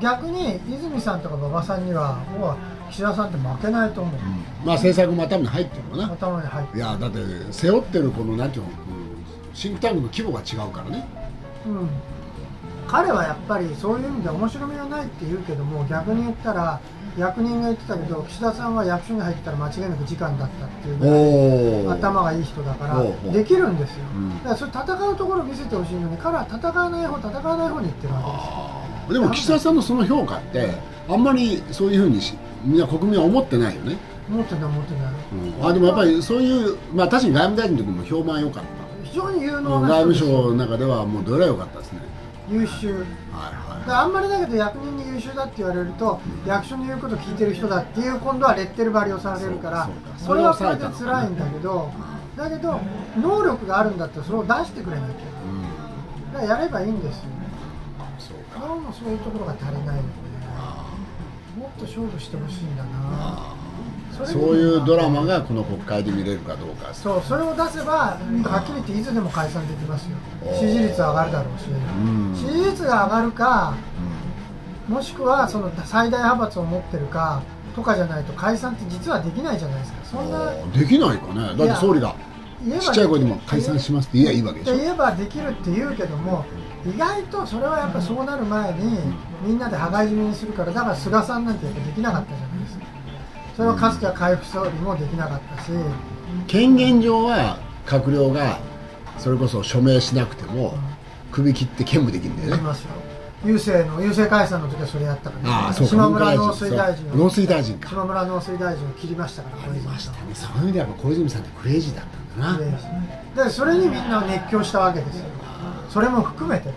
[0.00, 2.56] 逆に泉さんとか馬場さんにはもう
[2.92, 4.20] 岸田さんって負けないと思う、うん。
[4.64, 6.12] まあ政策も頭に入ってるのかな。
[6.12, 7.18] 頭に入っていやだって
[7.50, 9.02] 背負ってるこのなんていうの、うん
[9.54, 11.06] シンクタンクの規模が違うからね。
[11.66, 11.88] うん、
[12.88, 16.80] 彼はやっぱりそういう意味で面白みがないって言うけども逆に言ったら
[17.16, 24.30] 役人が言ってたけど岸田さんは役所に入ったら間違いなく時間だったっていうぐらい頭がいい人だからできるんですよ、うん。
[24.38, 28.20] だからそれ戦うところを見せてほしいのに彼は戦わない方戦わない方に行ってるわ
[29.06, 30.70] けですでも岸田さんのその評価って
[31.08, 33.96] あんまりそういうふうにしみんな国民は思ってないよね、
[34.28, 35.12] 思ってない思ってない。
[35.58, 35.66] うん。
[35.66, 38.70] あでもやっぱりそういうまあ確かに外務大臣の時も評判良かった。
[39.04, 42.00] 非常に有外能な務人ですよ省の中ではもうどれら良かったですね。
[42.48, 42.94] 優秀。
[42.94, 43.38] はいだ
[43.74, 51.90] はからあんまりだけど役人に優秀だって言われると、役所の言うこと聞いてる人だっていう今度はレッテル貼りをされるからそれはそれで辛いんだけど
[52.36, 52.80] だけど
[53.16, 55.12] 能力があるんだったらそれを出してくれなきゃ。
[55.12, 55.52] いう
[56.30, 56.32] ん。
[56.32, 57.22] だからやればいいんですよ。
[58.18, 58.66] そうか。
[58.92, 60.31] そういうところが足りないよね
[61.82, 62.90] と勝負してほしいんだな。
[62.94, 63.56] あ
[64.12, 66.94] そういうドラマがこの国会で見れるかどうか。
[66.94, 70.16] そうそれを出せばはっきり言っていつでも解散できますよ。
[70.54, 71.66] 支持率上がるだろうし。
[71.66, 72.34] うん。
[72.36, 73.74] 支持率が上がるか
[74.88, 77.42] もしくはその最大派閥を持ってるか
[77.74, 79.98] とかじゃないと解散って実はできないじゃないですか。
[80.04, 81.56] そんなできないかね。
[81.56, 82.14] だって総理が
[82.80, 84.76] ちっちゃい声でも解散しますって言えばいいわけでしょ。
[84.76, 86.44] 言えばできるって言うけども
[86.84, 88.98] 意外とそれはやっぱそうなる前に
[89.46, 92.84] みんなで羽交い締めにするからだから菅さんなんてやっぱできなかったじゃないですか。
[93.56, 95.70] それはかつては海部総理もできなかったし。
[96.46, 98.58] 権限上は閣僚が
[99.18, 100.74] それこそ署名しなくても
[101.30, 102.56] 首切って兼務できるんだよね。
[102.56, 102.88] できますよ。
[103.44, 105.90] 郵政の郵政解散の時はそれやったから、ああそうか。
[105.90, 107.88] 島村農水大臣農水大臣か。
[107.88, 112.04] 島村農水大臣を切りましたからありましたねそういう意味では小泉さんってクレイジーだっ
[112.36, 112.58] たんな。
[113.36, 115.24] ででそれにみんな熱狂したわけですよ
[115.92, 116.74] それも含めてね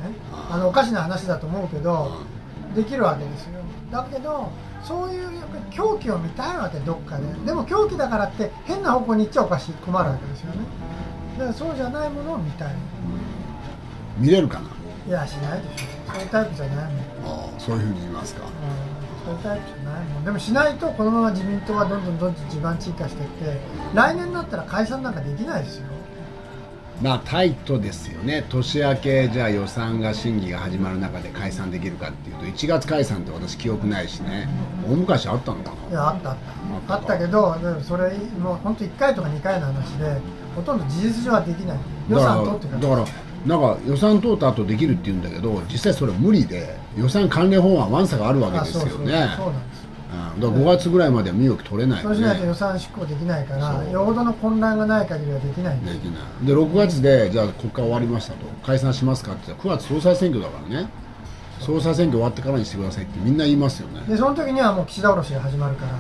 [0.51, 2.21] あのおかしな話だと思うけど
[2.75, 3.61] できるわけですよ。
[3.89, 4.51] だけど
[4.83, 7.23] そういうやっぱり狂気を見たいわけどっかで。
[7.45, 10.57] でも狂気だからって変な方向に行っちゃおかしい困るわけですよね。
[11.37, 12.75] だからそうじゃないものを見たい。
[14.17, 14.69] 見れるかな？
[15.07, 16.11] いやしないでしょ。
[16.11, 18.41] そういうタイプじゃないもん、うん、ああそういうふうに言いますか。
[19.25, 20.25] そういうタイプじゃないもん。
[20.25, 23.59] でもしないとこのまま自民党はどんどんどんどん地盤沈下していって
[23.93, 25.87] 来年になったら解散なんかできないですよ
[27.01, 28.45] まあタイトですよね。
[28.49, 34.47] 年明けじゃあ予算が審議が始まる中で解散できるかっていうと1月解散って私記憶ないしね。
[34.87, 35.89] 大昔あったのかな。
[35.89, 36.31] いやあった。
[36.31, 36.37] あっ
[36.87, 40.19] たあったけどそれもう本当1回とか2回の話で
[40.55, 41.77] ほとんど事実上はできない。
[42.09, 43.05] 予算取ってだから
[43.45, 49.29] なんか予算通った後できるって言うんだけど実際それ無理で予算関連法案ワンサがあるわけですよね。
[49.37, 49.51] そ
[50.09, 56.45] だから5月ぐらいまでは身動き取れない、ね、そうしないと予算執行できないからよほどの混乱がない限りはできないできない。
[56.45, 58.45] で6月でじゃあ国会終わりましたと。
[58.65, 60.89] 解散しますかって言ったら9月総裁選挙だからね。
[61.59, 64.01] 総裁選挙終わってからにしてくださいってみんな言いますよね。
[64.07, 65.91] でその時にはもう岸田降ろしが始まるから。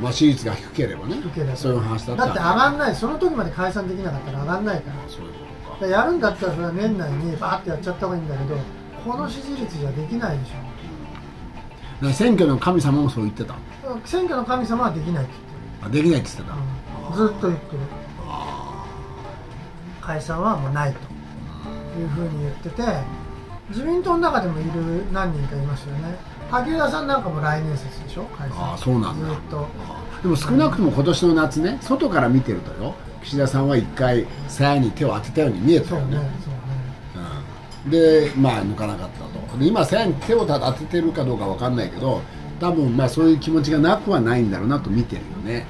[0.00, 1.16] まあ支持率が低ければね。
[1.54, 2.94] そういう話だっただって上がんない。
[2.94, 4.96] その時まで解散できなかったら上がんないから。
[5.08, 5.86] そういうことか。
[5.86, 8.56] やるんだったらそれは年内にバーってやっちゃった方がいいんだけど
[9.04, 10.73] この支持率じゃできないでしょ
[12.12, 13.54] 選挙の神様もそう言ってた。
[14.04, 15.32] 選挙の神様はできないって
[15.80, 16.02] 言ってる。
[16.04, 16.58] できないって言ってた、
[17.10, 17.78] うん、ずっと言ってる。
[20.00, 20.98] 解散はもうないと。
[21.98, 22.82] いうふうに言ってて
[23.68, 26.16] 自民党の中でもいる何人かいますよね。
[26.50, 28.24] 萩生田さんなんかも来年説でしょ？
[28.36, 29.28] 解散ああそうなんだ。
[29.28, 29.68] ずっと。
[30.22, 32.94] でも少なくとも今年の夏ね外から見てるとよ。
[33.22, 36.16] 岸田さんは一回鞘に手を当てたように見えたよね。
[36.16, 36.30] そうね
[37.84, 42.22] そうでまあ抜かなかったとで今線手を当ててるかどうか分かんないけど
[42.60, 45.66] 多分まあそういう気持ちがなくはないんだろうなと見てるよね。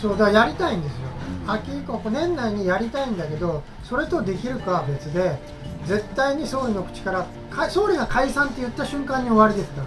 [0.00, 0.98] そうだからやりたいんですよ、
[1.44, 5.38] うん、秋以降年内にやりたいんだけどそれとできるかは別で
[5.84, 7.26] 絶対に総理の口から
[7.68, 9.86] 総理が解散って言った瞬間に終わりですから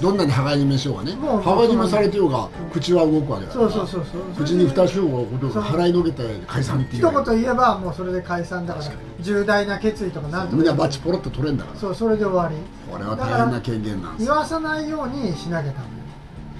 [0.00, 3.70] どんなに羽交い締めしようがね羽交い締めされてようが口は動くわけだから。
[3.70, 8.86] そうそうそうそう口に蓋しようがこと払いのけて解散っていう一言言えばもうそれで解散だから
[9.20, 10.56] 重大な決意とかなんとか。
[10.56, 11.78] みんなバチポロッと取れんだから。
[11.78, 12.56] そうそれで終わり。
[12.90, 14.26] これは大変な権限なんです。
[14.26, 15.86] 言わさないようにしなきゃダメ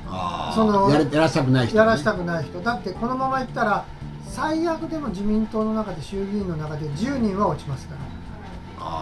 [0.09, 0.53] あ。
[0.55, 2.61] そのやらしたくない人、ね、やらしたくない人。
[2.61, 3.85] だってこのままいったら
[4.29, 8.17] 最悪でも自民党の中で衆議院の中で10人は落ちますから。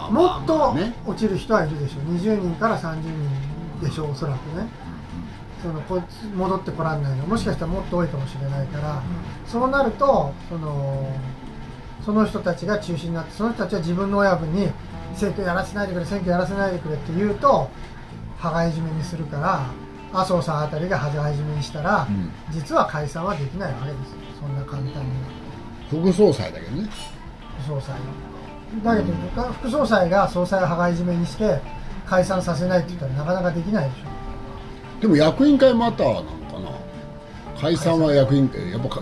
[0.09, 2.15] もっと落ちる人はいるでしょう。
[2.15, 4.67] 20人から30人でしょうおそらくね。
[5.61, 6.01] そのこ
[6.35, 9.01] 戻ってこらんないのもしかしたらもっと多いかもしれないから、
[9.47, 11.11] そうなるとその
[12.05, 14.67] その人たちが中心になってその人たちは自分の親分に
[15.15, 17.69] 選挙やらせないでくれ選挙やらせないでくれって言うと
[18.37, 19.65] 羽交い締めにするから
[20.13, 25.35] 麻生さんあたりが羽交い締めにしたら、うん、実は解散はできないわけですそんな簡単に
[25.89, 26.89] 副総裁だけどね。
[27.59, 27.95] 副総裁。
[28.83, 31.59] だけど、うん、副総裁が総裁を羽交い締めにして
[32.05, 35.01] 解散させないって言ったらなかなかできないでしょ。
[35.01, 36.71] でも役員会マターなのかな。
[37.59, 39.01] 解散は役員会やっぱ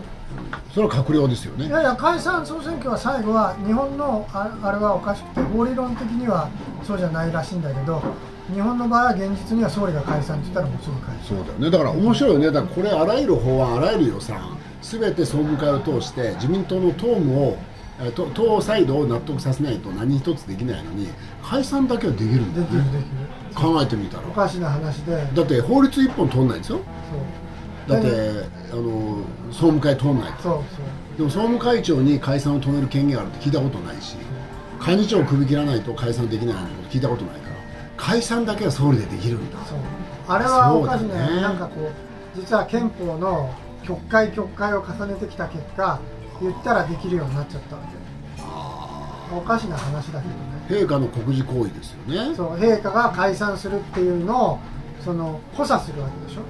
[0.74, 1.68] それは閣僚ですよね。
[1.68, 6.50] いやいや解散総選挙は最後は日本のあれはおかしくて法理論的には
[6.84, 8.02] そうじゃないらしいんだけど
[8.54, 11.26] 日本の場合は現実には総理が解散って言ったらもうすぐ解散。
[11.26, 11.72] そうだよね。
[11.72, 12.46] だから面白いよね。
[12.48, 17.58] だからこれあらゆる法案あらゆる予算すべて総務会を通して自民党の党務を
[18.34, 21.08] 党サイドを納得させないと何一つできないのに
[21.44, 23.06] 解散だけはできるんだよね
[23.54, 26.80] 考えてみたらおかしな話でだって法律一本通んないんですよ
[27.88, 28.08] だって
[28.72, 29.18] あの
[29.52, 34.18] 総務会通んないそうそうでも総務会長に解散を止める権限があるって聞いたことないし
[34.80, 37.56] 幹事長を首切らないと解散できないなんて聞いたことないから
[37.96, 39.78] 解散だけは総理でできるんだそう
[40.28, 41.92] あれはおかしいねねなんかこう
[42.40, 43.54] 実は憲法の
[43.84, 46.00] 局会局会を重ねてきた結果
[46.42, 48.04] 言ったらできるようになっちゃったわけ。
[49.36, 50.84] おかしな話だけどね。
[50.84, 52.36] 陛下の国事行為ですよね。
[52.36, 54.60] そう陛下が解散するっていうのを
[55.04, 56.42] その補佐するわけでしょ。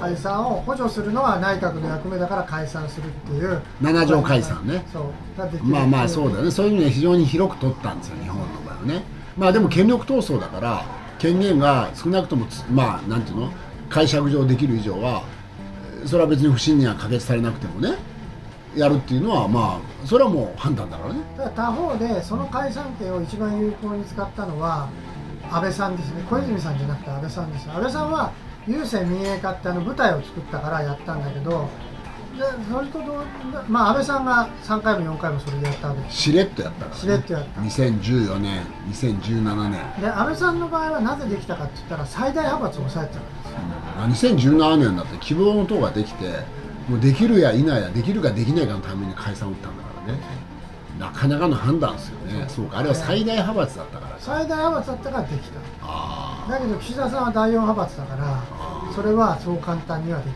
[0.00, 3.60] 解散を補助するのは内閣の役目だから解散するっていう。
[3.82, 4.84] 7条解散ね。
[4.92, 5.04] そう
[5.62, 6.50] まあまあそうだね。
[6.50, 9.02] そういう意味で非常に広く取ったんですよ日本の場合はね。
[9.36, 10.84] まあでも権力闘争だから
[11.18, 13.52] 権限が少なくともまあなんていうの？
[13.90, 15.24] 解釈上できる以上は
[16.06, 17.98] それは別に不信任は可決されなくてもね
[18.76, 21.20] やるっていうのはまあそれはもう判断だからね。
[21.56, 24.88] 他方でその解散権を一番有効に使ったのは
[25.50, 26.22] 安倍さんですね。
[26.28, 27.68] 小泉さんじゃなくて安倍さんです。
[27.68, 28.32] 安倍さんは
[28.66, 31.68] 郵政民営化ってあの舞台を作ったからやったんだけど
[32.36, 33.24] でそれとど
[33.68, 36.00] まあ安倍さんが3回も4回もそれでやったわけ。
[36.02, 37.60] ですしれっとやったから、ね、しれっとやった。
[37.60, 40.00] 2014年2017年。
[40.00, 43.26] で安倍さんの場合はなぜできたかって言ったら最大派閥を抑えてたか
[44.02, 46.59] らですよ、うん、2017年だって希望の党ができて
[46.90, 50.18] もうできるや否やできるかできないかのために解散を打ったんだからね。
[50.98, 52.44] なかなかの判断ですよね。
[52.48, 52.66] そう。
[52.66, 54.16] かあれは最大派閥だったから。
[54.18, 55.60] 最大派閥だったからできた。
[55.82, 58.42] あだけど岸田さんは第4派閥だから
[58.92, 60.34] それはそう簡単にはできない。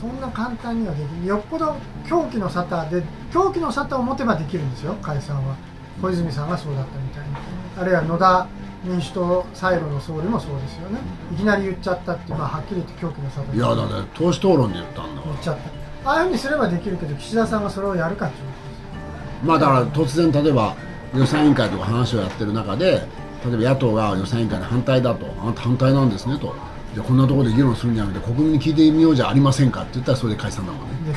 [0.00, 1.26] そんな簡単にはできない。
[1.28, 1.76] よっぽど
[2.08, 5.54] 狂気の沙汰で狂気の沙汰を持てばできるんですよ解散は。
[6.02, 7.34] 小泉さんがそうだったみたいに。
[7.78, 8.48] あるいは野田
[8.84, 10.98] 民主党最後の総理もそうですよね。
[11.32, 13.52] いきなり言っちゃったって、まあ、はっきり言って狂気の沙汰。
[13.52, 15.58] あいやだって党首討論で言ったんだ言っちゃっ
[16.04, 16.10] た。
[16.10, 20.74] ああいうふうにすればできるけど岸田さんがそれをやるかっていうまあだから突然例えば
[21.14, 23.06] 予算委員会とか話をやってる中で
[23.44, 25.26] 例えば野党が予算委員会に反対だと。
[25.40, 26.54] あなた反対なんですねと。
[26.94, 31.14] じゃあこんなところで議論するんじゃなくて国民に聞いてみようじゃありませんかって言ったらそれで解散だもんね。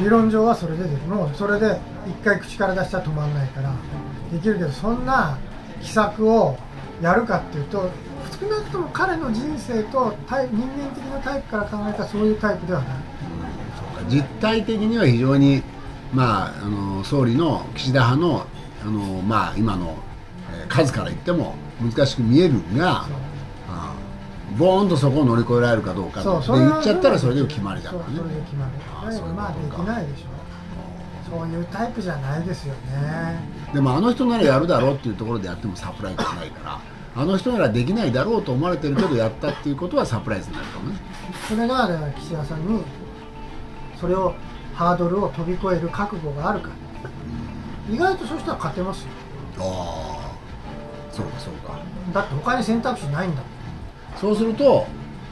[0.00, 3.72] 理論上はそれでできるもうそれで一回口から出したら止まんないから。
[4.32, 5.36] できるけどそんな
[5.80, 6.56] 秘策を
[7.02, 7.90] やるかっていうと
[8.40, 12.88] 少なくとも彼の人生とタイ人間的なタイプから考えたらそういうタイプではない。
[14.08, 15.62] 実態的には非常に
[16.12, 18.46] まああの総理の岸田派の
[18.82, 19.96] あのまあ今の、
[20.62, 23.14] えー数から言っても難しく見えるがそう。
[23.68, 23.94] ああ
[24.58, 30.39] ボーンとそこを乗り越えられるかどうかでそうそれは言っちゃったらそれで決まりだからそうそれでね決まりああだけどまあできないでしょ
[31.30, 33.40] そういうタイプじゃないですよね。
[33.72, 36.80] でもあの人ならやるだろうっていうところでやってもサプライズはないから。
[37.16, 41.00] あの人ならできないだろうと思われてるけどやったっていうことはサプライズになるかもね
[41.48, 42.84] それがだから岸田さんに
[44.00, 44.32] それを
[44.74, 46.70] ハードルを飛び越える覚悟があるか
[47.90, 49.08] 意外とそうしたら勝てますよ。
[49.58, 51.12] ああ。
[51.12, 51.80] そうかそうか。
[52.14, 53.50] だって他に選択肢ないんだもん。
[54.16, 54.86] そうすると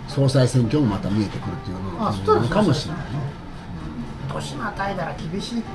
[0.08, 3.20] 総裁選挙もまた見えてくるっていうのあそしたらのかもしれないね
[4.32, 5.68] 年またいだら厳しいって。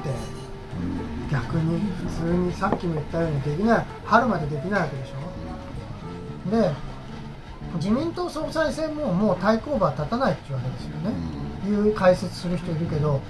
[1.32, 3.86] 逆に普通にさっきも言ったようにできない。
[4.06, 6.52] 春までできないわけでしょ。
[6.52, 6.72] で
[7.76, 13.22] 自民党総裁選ももう対抗馬立たないっていうわけですよね、いう解説する人いるけど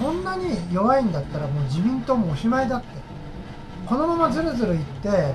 [0.00, 2.86] そんなに弱いんだったらもう自民党もおしまいだって。
[3.86, 5.34] このままずるずるいって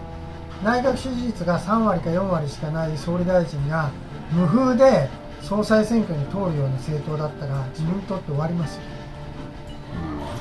[0.64, 3.92] 内閣支持率が3割か4割しかない総理大臣が
[4.32, 5.10] 無風で
[5.42, 8.97] 総裁選挙に通るような政党だったら自民党って終わりますよ。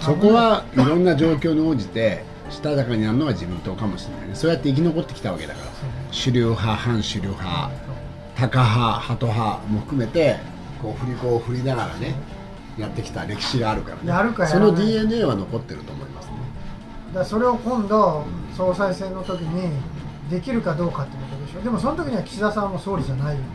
[0.07, 4.35] そこはいろんな状況に応じてしたたかになるのが自民党かもしれないね。
[4.37, 5.67] そうやって生き残ってきたわけだから。
[6.13, 7.71] 主流派反主流派
[8.37, 10.37] タカ派ハト派も含めて
[10.81, 12.15] こう振り子を振りながらね
[12.79, 14.09] やってきた歴史があるからね。
[14.09, 16.33] やるかやその DNA は残ってると思いますね。
[17.13, 18.25] だそれを今度
[18.57, 19.73] 総裁選の時に
[20.31, 21.63] できるかどうかってことでしょ。
[21.63, 23.47] でもその時には岸田さんも総理じゃないよね。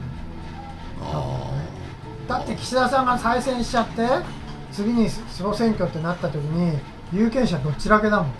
[1.01, 1.51] あ
[2.27, 4.07] だって岸田さんが再選しちゃって
[4.71, 6.79] 次に総選挙ってなった時に
[7.13, 8.31] 有権者どっちだけだもん。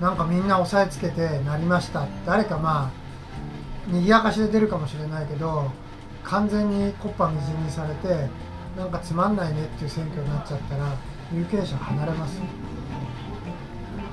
[0.00, 2.06] なんかみんな押さえつけてなりました。
[2.26, 2.90] 誰かまあ
[3.88, 5.70] 賑やかしで出るかもしれないけど
[6.24, 8.28] 完全にコッパみじんにされて
[8.76, 10.94] なんかつまんないねっていう選挙になっちゃったら
[11.32, 12.36] 有権者離れます。
[12.36, 12.42] よ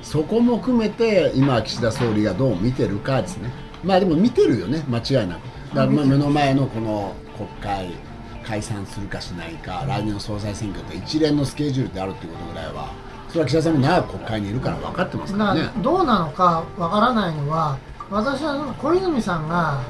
[0.02, 3.52] そこも含めて今岸田総理がどう見てるかですね。
[3.84, 5.42] まあでも見てるよね間違いなく。
[5.76, 8.13] だから目の前のこの国会。
[8.44, 12.92] 解散するかしないか来年の総裁選挙って一連のスケジュールであるっていうことぐらいは
[13.30, 15.70] それは岸田さんも長く国会にいるから分かってますからね。
[15.82, 17.78] どうなのかわからないのは
[18.12, 19.82] 私は小泉さんが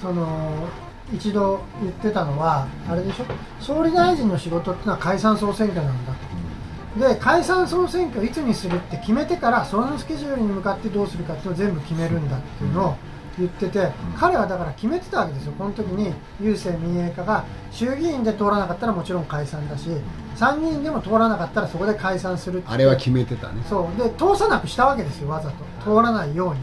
[0.00, 0.68] その
[1.12, 3.24] 一度言ってたのはあれでしょ？
[3.60, 7.10] 総理大臣の仕事っていうのは解散総選挙なんだと。
[7.14, 12.96] で解散総選挙いつにするって決めてからそのスケジュールに向かってどうするかっていうのを全部決めるんだっていうのを
[13.38, 15.52] 言ってて彼はだから決めてたわけですよ。
[15.52, 19.88] この時に郵政民営化が衆議院で通らなかったらもちろん解散だし
[20.34, 23.62] 参議院でも通らなかったらそこで解散するあれは決めてたね。
[23.68, 24.02] そう。
[24.02, 25.64] で通さなくしたわけですよわざと。
[25.82, 26.60] 通らないように。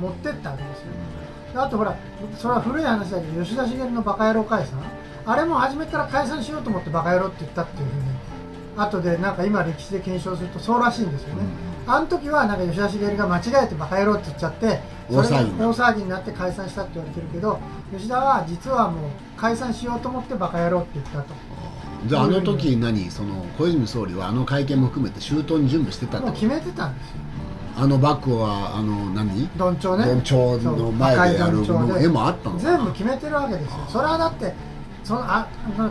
[0.00, 0.86] 持ってったわけですよ。
[1.52, 1.96] であとほら
[2.36, 4.78] それは古い話だけど吉田茂のバカ野郎解散？
[5.26, 8.02] あれも初めから解散しようと思ってバカ野郎って言ったっていうふうに
[8.76, 11.42] 後でなんか今歴史で検証するとそうらしいんですよね、
[11.86, 17.58] あの時はなんか吉田茂が間違えてバカ野郎って言っちゃってそれが大騒ぎにな大騒ぎになって解散したって言われてるけど
[17.96, 21.34] 吉田は実はもう解散しようと思ってバカ野郎って言ったと。
[22.06, 27.16] じゃああの時何その小泉総理はあの会見も含めて周到に準備してたってもう決めてたんですよ。
[27.76, 29.48] あのバッグはあの何？
[29.56, 30.06] どんちょうね。
[30.06, 32.04] どんちょうの前でやるそう赤いどんちょうで。
[32.04, 33.86] 絵もあったの全部決めてるわけですよ。
[33.88, 34.54] それはだって
[35.02, 35.48] そのあ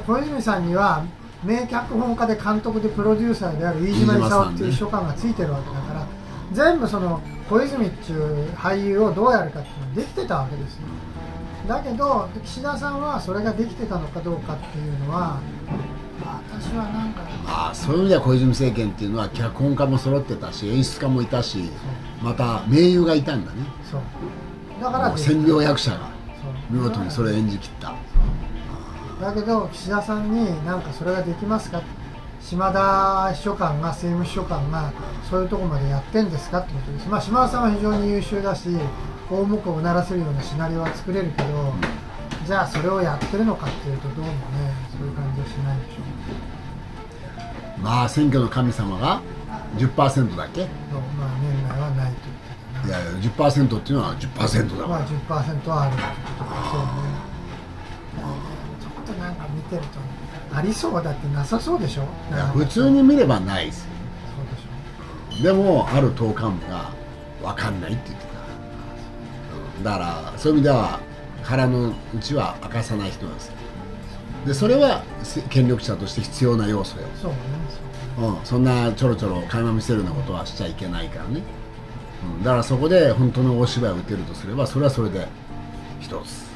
[0.07, 1.03] 小泉さんには
[1.43, 6.07] 名脚本家で監督でプロデューサーである飯島勲っていう秘書官がついてるわけだから、
[6.53, 10.81] 全部その小泉っていう俳優をどうやるかっていうのはできてたわけですよ。
[11.67, 15.39] だけど岸田さんはそれができてたのかどうかっていうのは
[16.51, 21.69] 私はなんかああそういう意味では小泉政権っていうのは脚本家も揃ってたし演出家もいたし
[22.21, 23.57] また名優がいたんだね。
[23.89, 24.01] そう。
[24.81, 26.09] だからもうできてた千両役者が
[26.69, 27.93] 見事にそれを演じ切った。
[29.21, 31.81] だけど岸田さんになんかそれができますか
[32.43, 34.91] 島田秘書官が政務秘書官が
[35.29, 38.69] そういうところまでやってんですかってことです、まあ、島田さんは非常に優秀だし
[39.31, 41.73] 大向こうをうならせるようなシナリオは作れるけど、
[42.45, 44.35] じゃあそれをやってるのかっていうとどうもね
[44.91, 46.01] そういう感じはしないでしょ
[47.79, 47.81] う。
[47.81, 49.21] まあ選挙の神様が
[49.77, 50.65] 10%だっけ？
[50.65, 52.19] まあ年内はないと
[52.83, 52.93] 言ってたな。
[52.93, 56.03] やいや10%っていうのは10%だかまあら10%はあるって
[56.37, 56.87] ことかそうね。
[58.81, 59.87] ちょっとなんか見てると
[60.53, 62.03] ありそうだってなさそうでしょ？
[62.31, 63.89] いや普通に見ればないですよ。
[64.37, 65.43] そうでしょ。
[65.43, 66.91] でもある党幹部が
[67.41, 68.33] 分かんないって言ってた。
[69.77, 70.99] うんだからそういう意味では
[71.41, 73.53] 腹の内は明かさない人なんですよ。
[74.45, 77.37] でそれはせ権力者として必要な要素よ、そうね
[78.17, 78.37] そうね。
[78.37, 81.41] うん、そんなちょろちょろ垣間見せるようなことはしちゃいけないからね、
[82.37, 85.27] うん、だからそこで本当のお芝居を打てるとすればそれはそれで
[85.99, 86.52] 一つ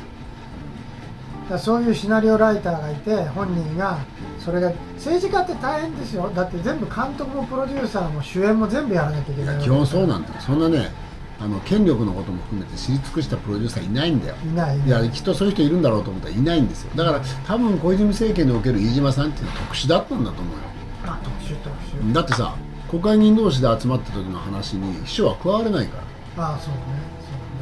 [1.49, 3.99] だそういうシナリオライターがいて本人が
[4.39, 6.29] それが政治家って大変ですよ。
[6.35, 10.29] だって全部監督もプロデューサーも主演も全部やらなきゃいけない基本そうなんだ。
[10.29, 10.91] よそんなね
[11.39, 14.35] あの権力のことも含めて知り尽くしたプロデューサーいないんだよ。
[14.43, 14.79] いない。
[14.79, 16.91] いやきっとそういう人いるんだろうと思ったらいないんですよ。
[16.95, 20.63] だから多分小泉政権における飯島さんっていうのは特殊だったんだと思うよ。
[21.05, 21.69] あ特殊特
[22.03, 22.13] 殊。
[22.13, 22.55] だってさ
[22.89, 25.97] 国会議員同士で集まった時の話に秘書は加われないか
[26.37, 26.43] ら。
[26.45, 26.79] ああそうね。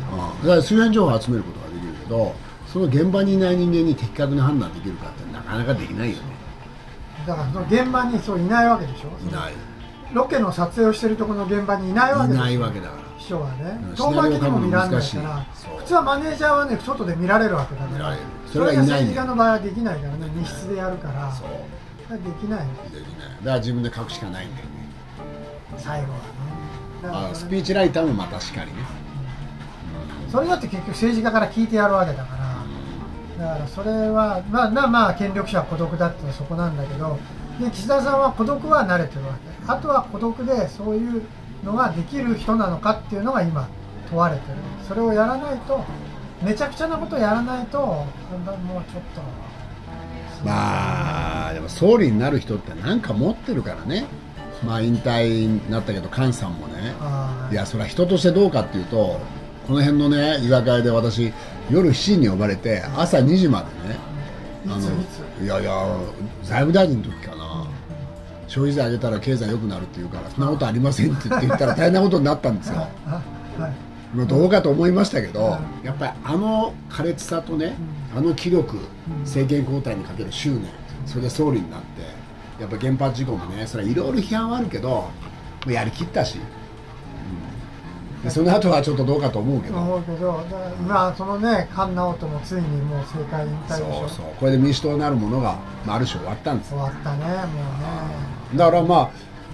[0.09, 0.23] そうね。
[0.23, 2.33] ああだから周辺情報を集めることができるけど
[2.75, 6.23] その現場にいない人間に的確に判断できるかってなかなかできないよね。
[7.25, 9.11] だからその現場にそういないわけでしょ？
[9.25, 9.53] いない。
[10.11, 13.01] ロケの撮影をしてるところの現場にいないわけいないわけだから。
[13.17, 13.79] 秘書はね。
[13.81, 13.95] うん。
[13.95, 15.45] 遠巻きにも見られないから
[15.77, 18.17] 普通はマネージャーはね外で見られるわけだから。
[18.51, 21.31] それが政治家の場合はできないからね密室でやるから。
[21.31, 21.47] そう。
[21.47, 23.29] できないできない。
[23.39, 24.71] だから自分で書くしかないんだよね。
[25.77, 27.29] 最後はね。
[27.29, 28.79] あスピーチライターもまたしかりね。
[30.29, 32.34] それだって結局政治家から聞いてやるわけだから
[33.37, 37.19] だからそれはまあなまあ権力者は孤独だってのはそこなんだけど
[37.59, 39.25] で岸田さんは孤独は慣れてる。
[39.25, 41.21] わけあとは孤独でそういう
[41.63, 43.67] のができる人なのかっていうのが今
[44.09, 44.57] 問われてる。
[44.87, 45.83] それをやらないと
[46.43, 48.05] めちゃくちゃなことやらないともう
[48.91, 49.21] ちょっと。
[50.43, 54.05] まあでも総理になる人って何か持ってるからね。
[54.65, 56.93] まあ引退になったけど菅さんもね。
[57.51, 57.55] い。
[57.55, 59.19] やそれは人としてどうかっていうと
[59.67, 61.33] この辺のね居酒屋で私
[61.69, 63.97] 夜7時に呼ばれて朝2時までね。
[64.65, 64.69] い
[65.39, 65.71] ついやいや
[66.43, 67.67] 財務大臣の時かな。
[68.47, 72.87] 消費税上げたら経済良くなるって言うからそんなことありませんって言って言ったら 大変なことになったんですよ。
[74.13, 77.75] まあどうかと思いましたけどうやっぱりあの苛烈さとね
[78.15, 78.77] あの気力
[79.23, 80.61] 政権交代にかける執念
[81.05, 85.09] それで総理になってやっぱ原発事故もねそれはいろいろ批判はあるけど
[85.67, 86.64] やりきったし、うん
[88.25, 89.77] でその後はちょっとどうかと思うけど。
[89.77, 90.43] 思うけど
[91.15, 93.99] そのね菅直人もついにもう政界引退でしょ。
[93.99, 96.69] そうそうこれで民主党なるものが、まあ、ある種終わったんです。
[96.69, 97.45] 終わったねもうね。
[98.55, 99.09] だからまあ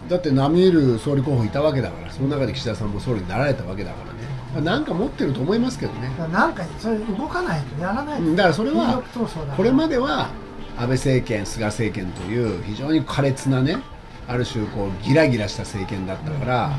[0.10, 4.20] だって並みいる総理候補いたわけだからその中で岸田さんも総理になられたわけだからね、
[4.54, 6.10] まあ、なんか持ってると思いますけどね。
[6.32, 9.04] なんかそれ動かないとやらないと、うんだからそれは
[9.58, 10.30] これまでは
[10.78, 13.78] 安倍政権菅政権という非常に苛烈なね
[14.28, 16.72] ある種こうギラギラした政権だったから、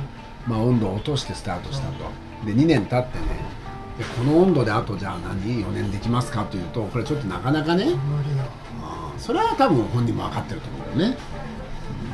[0.47, 1.93] まあ、温度を落としてスタートしたと。
[2.45, 3.25] で2年経ってね。
[3.99, 7.87] でこの温度であとじゃあ何？4年できますかというとこれちょっとなかなかね。
[8.83, 11.17] あーそれは多分本人も分かってると思うよね。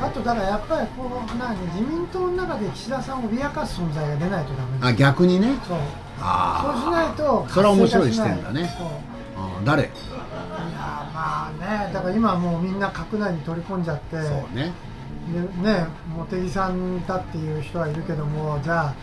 [0.00, 5.48] あとだからやっぱりこう何自民党の中で岸田さんを脅かす存在が出ないとダメあ逆にね。
[5.66, 5.78] そう。
[6.20, 8.74] あそうしないとそれは面白い視点だね。
[8.76, 8.88] そう
[9.36, 9.84] あー誰？
[9.84, 9.90] いや
[11.14, 11.52] まあ
[11.86, 11.92] ね。
[11.92, 14.16] だから今はもうみんな閣内に取り込んじゃって。
[14.16, 14.22] そ
[14.52, 14.64] うね。
[14.64, 14.72] で
[15.62, 18.94] ね茂木さんだっていう人はいるけどもじゃ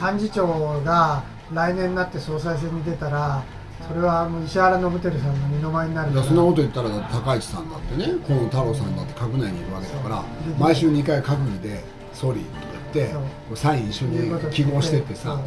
[0.00, 1.22] あ幹事長が
[1.52, 3.42] 来年になって総裁選に出たら
[3.86, 10.24] それはもう石原伸晃さんの二の舞になるそんなこと言ったら高市さんだってね河野太郎さんだって閣内にいるわけだから
[10.58, 13.08] 毎週2回閣議で総理とか言っ
[13.50, 15.38] てサイン一緒に記号してってさ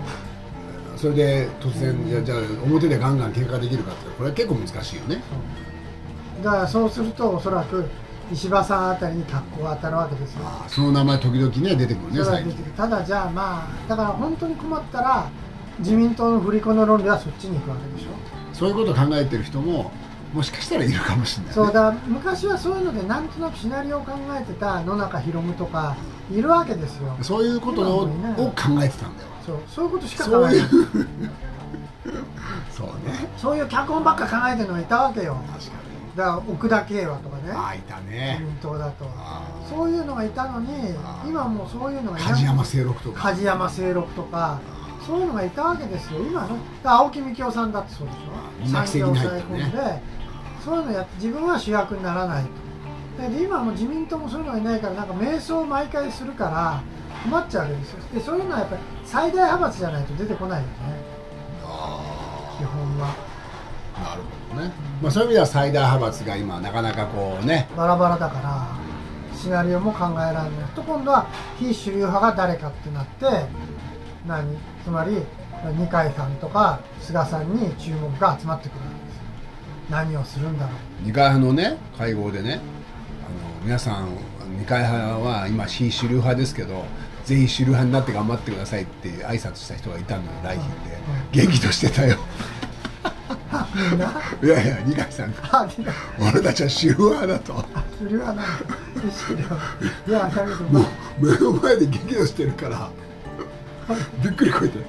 [0.98, 5.22] それで突然いやじゃあ表でガンガン喧嘩できるかってこれは結構難しいよね。
[6.44, 7.86] だからそうするとおそらく
[8.32, 10.42] 石破さんあたりに格好が当たるわけですよ。
[10.68, 12.24] その名前時々ね出てくるね
[12.76, 15.30] ただじゃあまあだから本当に困ったら
[15.80, 18.10] 自民党の振り子の論理はそっちに行くわけでしょ。
[18.54, 19.92] そういうことを考えてる人も
[20.34, 21.92] もしかしたらいるかもしれない、ね、そうだ。
[22.08, 25.96] 昔はそういうのでなんとなくシナリオを考えてた野中宏夢とか
[26.32, 27.18] いるわけですよ。
[27.22, 28.12] そういうことを考
[28.84, 29.30] えてたんだよ。
[29.46, 29.58] そう。
[29.68, 30.60] そういうことしか考えないう。
[32.72, 33.30] そうね。
[33.38, 35.38] そういう脚本ばっか考えてるのがいたわけよ。
[35.52, 35.87] 確かに
[36.18, 37.52] だから奥田慶和とかね。
[37.54, 39.06] ああいた自ね民党だと。
[39.70, 40.68] そういうのがいたのに
[41.28, 43.22] 今もうそういうのが梶山清六とか。
[43.22, 44.60] 梶山清六とか。
[45.06, 46.20] そういうのがいたわけですよ。
[46.20, 46.58] 今の。
[46.84, 48.68] 青木幹雄さんだってそうでしょ。
[48.68, 49.78] 産業を抑え込んで。
[50.66, 53.30] そういうのやって自分は主役にならないと。
[53.30, 56.82] で今はもう自民党もそういうのがいないからなんか迷走を毎回するから
[57.24, 58.00] 困っちゃうわけですよ。
[58.14, 60.74] でそういうのはやっぱり最大派閥じゃないと出てこないよね。
[62.58, 63.14] 基本は
[64.58, 67.70] ね、まあ、そういう意味では最大派閥が今なかなかこうね。
[67.78, 68.68] バラバラだから
[69.36, 70.50] シナリオも考えられない。
[70.76, 71.28] と今度は
[71.60, 73.26] 非主流派が誰かってなって
[74.28, 74.58] 何？
[74.84, 75.22] つまり
[75.78, 79.22] 二階さんとか菅さんに注目が集まってくるわけですよ。
[79.90, 80.76] 何をするんだろう。
[81.04, 82.60] 二階派のね会合でねあの
[83.64, 84.10] 皆さん
[84.60, 86.86] 二階派は今非主流派ですけど
[87.26, 90.98] ぜひ主流派になって頑張ってくださいって挨拶した人がいたのよ来賓で。
[91.32, 92.18] 元気としてたよ
[94.44, 95.34] いやいや二階さん。
[95.34, 95.68] が
[96.32, 97.54] 俺たちは主流派だと。
[98.00, 98.44] 主流派なんだ
[99.02, 99.44] 非主流
[100.08, 100.86] いやだけどもう
[101.26, 102.90] 目の前で激怒してるから。
[104.24, 104.80] びっくりこいて。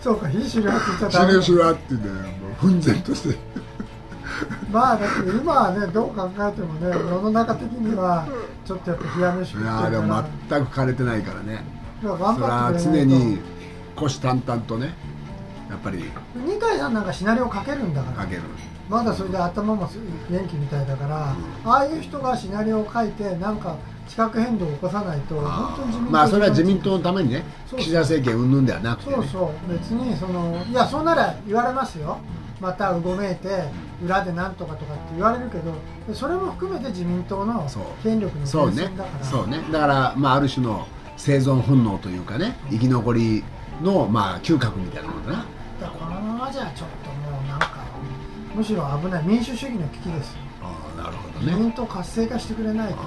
[0.00, 1.32] そうか非主流派って言っちゃ主ダメ。
[1.32, 3.38] だ流主流派って言うんだよもう奮然として。
[4.70, 8.26] まあだけど今はねどう考えてもね世の中的には
[8.64, 9.84] ちょっとやっぱ冷や飯食ってるいから。
[9.84, 11.64] やでも全く枯れてないからね。
[12.00, 13.38] それは頑張ってくれ常に
[13.96, 14.94] 虎視眈々とね
[15.68, 16.04] やっぱり。
[16.34, 18.16] 二階さんなんかシナリオ書けるんだから。
[18.24, 18.42] かける。
[18.88, 19.98] まだそれで頭もす
[20.30, 23.76] 元気みたいだから、ああいう人がシナリオを書いてなんか
[24.08, 29.70] 地殻変動を起こさないと本当に自民党まあそれは自民党のためにねそう岸田政権云々ではなくて、ね、そうそう。
[29.70, 32.18] 別にそのいやそうなら言われますよ。
[32.60, 33.64] またうごめいて
[34.02, 37.68] 裏でなんとかとかって言われるけどそれも含めて自民党の
[38.02, 39.24] 権力のそうね源泉だから。
[39.26, 39.60] そうね。
[39.70, 40.88] だからまあある種の
[41.18, 43.44] 生存本能というかね生き残り
[43.82, 45.44] のまあ嗅覚みたいなものだな
[46.58, 47.68] じゃちょっともうなんか
[48.54, 50.32] むしろ危ない民主主義の危機です。
[50.32, 52.98] よああなるほど自ね民党活性化してくれないと。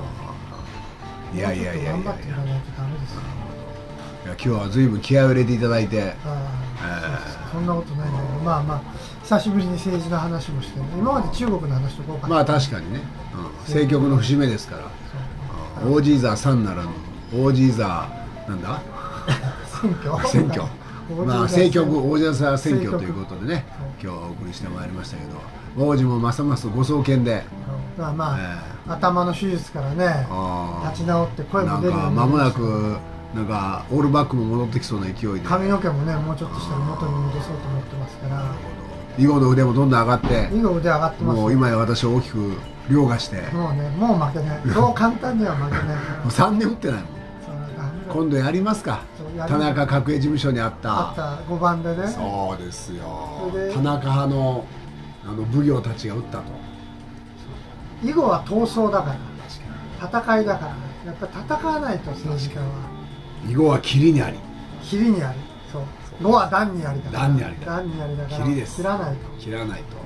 [1.36, 3.22] いやいやいや頑張っていかないとダメですよ。
[4.24, 6.14] いや今日は随分気合を入れていただいて。
[7.52, 8.82] そんなことないんだけどまあまあ
[9.24, 10.86] 久しぶりに政治の話もしてね。
[10.98, 12.36] 今まで中国の話とこうかな。
[12.36, 13.02] まあ確かにね、
[13.36, 14.84] うん、政局の節目ですから。
[15.86, 16.90] オージーザー3ならぬ
[17.34, 18.82] オージーザーなんだ？
[19.82, 20.24] 選挙。
[20.30, 20.64] 選挙
[21.16, 23.66] まあ政局王者さ選挙というこことでね
[24.02, 27.44] 今日お送りしてまいりましたけど王子もますますご創建で。
[27.98, 28.38] とまあま
[28.88, 32.98] あ、頭の手術からねあ立ち直って声も出るようにか間もなく
[33.36, 35.40] なんかオールバックも戻ってきそうな勢いで。
[35.42, 38.56] 髪の毛もねもうちょっとしたら元に戻そうと思ってますから。
[39.18, 40.50] 囲碁の腕もどんどん上がって。
[40.54, 41.38] 以後腕上がってます。
[41.38, 42.58] よもう今や私を大きく
[42.90, 43.42] 凌駕して。
[43.54, 44.62] もうねもう負けない。
[44.74, 45.96] そう簡単には負けない。
[46.24, 47.21] もう3年打ってないもん
[48.14, 49.04] 今度やりますか。
[49.48, 51.10] 田中角栄事務所にあった。
[51.10, 52.08] あった5番でね。
[52.08, 53.52] そうですよ。
[53.74, 54.66] 田中派の
[55.24, 56.44] あの奉行たちが打ったと。
[58.04, 59.18] 囲碁は闘争だから。
[60.04, 60.76] 戦いだから。
[61.06, 62.66] やっぱり戦わないと政治家は。
[63.48, 64.38] 囲碁は霧にあり。
[64.84, 65.40] 霧にあり。
[65.72, 65.84] そう。
[66.22, 67.24] 碁は段にありだから。
[67.24, 68.46] 段にありだ段にありだから。
[68.46, 68.78] 霧です。
[68.78, 69.30] 切らないと。
[69.40, 70.02] 切らないと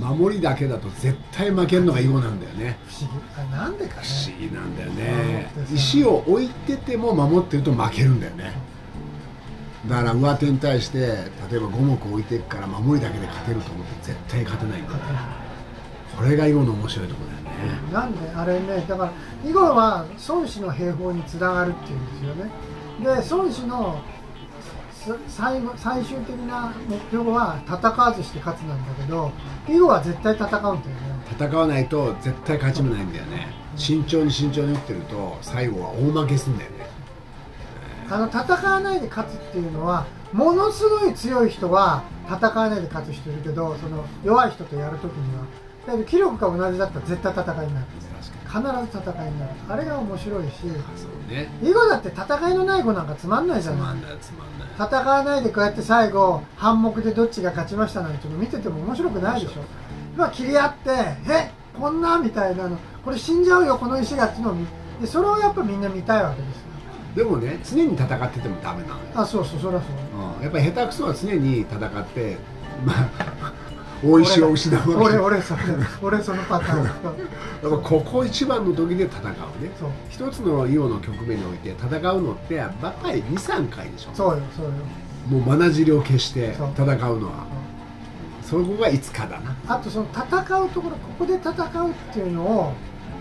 [0.00, 2.78] 守りだけだと絶対負けるのが囲碁なんだよね。
[2.86, 3.50] 不思議。
[3.50, 4.02] なんでかね。
[4.02, 5.52] 不思議なんだよね。
[5.70, 5.72] う。
[5.72, 8.52] ん石を置いてても守ってると負けるんだよね。
[9.88, 15.02] だから上手に対して例えば5目置いてるから守りだけで勝てると思って絶対勝てないんだよね。
[16.16, 17.92] これが囲碁の面白いところだよね。
[17.92, 19.12] なんであれねだから
[19.44, 22.50] 囲碁は孫子の兵法につながるっていうんですよね。
[23.00, 24.21] で孫子のす
[25.28, 29.32] 最後最終的な目標は戦わずして勝つなんだけど
[29.68, 30.82] 囲碁は絶対戦うんだよね。
[31.38, 33.48] 戦わないと絶対勝ち目ないんだよね。
[33.76, 36.86] 慎重に慎重に打ってると最後は大負けすんだよね。
[38.10, 45.44] あの戦わないで勝つっていうのはものすごい強い人は戦わないで勝つ人いるけどその弱い人とやるときには
[45.86, 47.86] だけど気力が同じだったら絶対戦いになる。
[47.86, 48.11] 確かに
[48.52, 49.52] 必ず戦いになる。
[49.70, 50.64] あれが面白いし
[51.28, 51.48] ね。
[51.62, 53.96] 囲碁だって戦いのない碁なんかつまんないじゃない。
[54.78, 59.62] 戦わないでこうやって最後反目でどっちが勝ちましたなんて見てても面白くないでしょ。
[60.16, 60.90] まあ切り合って
[61.30, 61.50] 「え
[61.80, 62.76] こんな?」みたいなの。
[63.02, 64.66] これ死んじゃうよこの石がっていうのを見
[65.00, 66.62] でそれをやっぱみんな見たいわけですよ。
[67.16, 68.98] でもね常に戦っててもダメなのよ。
[69.14, 69.86] あそうそうそりゃそ
[70.18, 70.36] う。
[70.36, 70.42] うん。
[70.42, 72.36] やっぱり下手くそは常に戦って
[72.84, 73.52] まあ
[74.04, 75.60] 大石を失うわけ俺俺それ
[76.02, 76.84] 俺そのパターン。
[76.84, 76.92] やっ
[77.62, 79.24] ぱここ一番の時で戦う
[79.62, 79.70] ね。
[80.10, 84.10] 一つのイオの局面において戦うのってやっぱり23回でしょ。
[84.14, 84.72] そうよそうよ。
[85.30, 87.46] もうまなじりを消して戦うのは。
[88.42, 89.54] そこがいつかだな。
[89.66, 92.72] あとその戦うところここで戦うっていうのを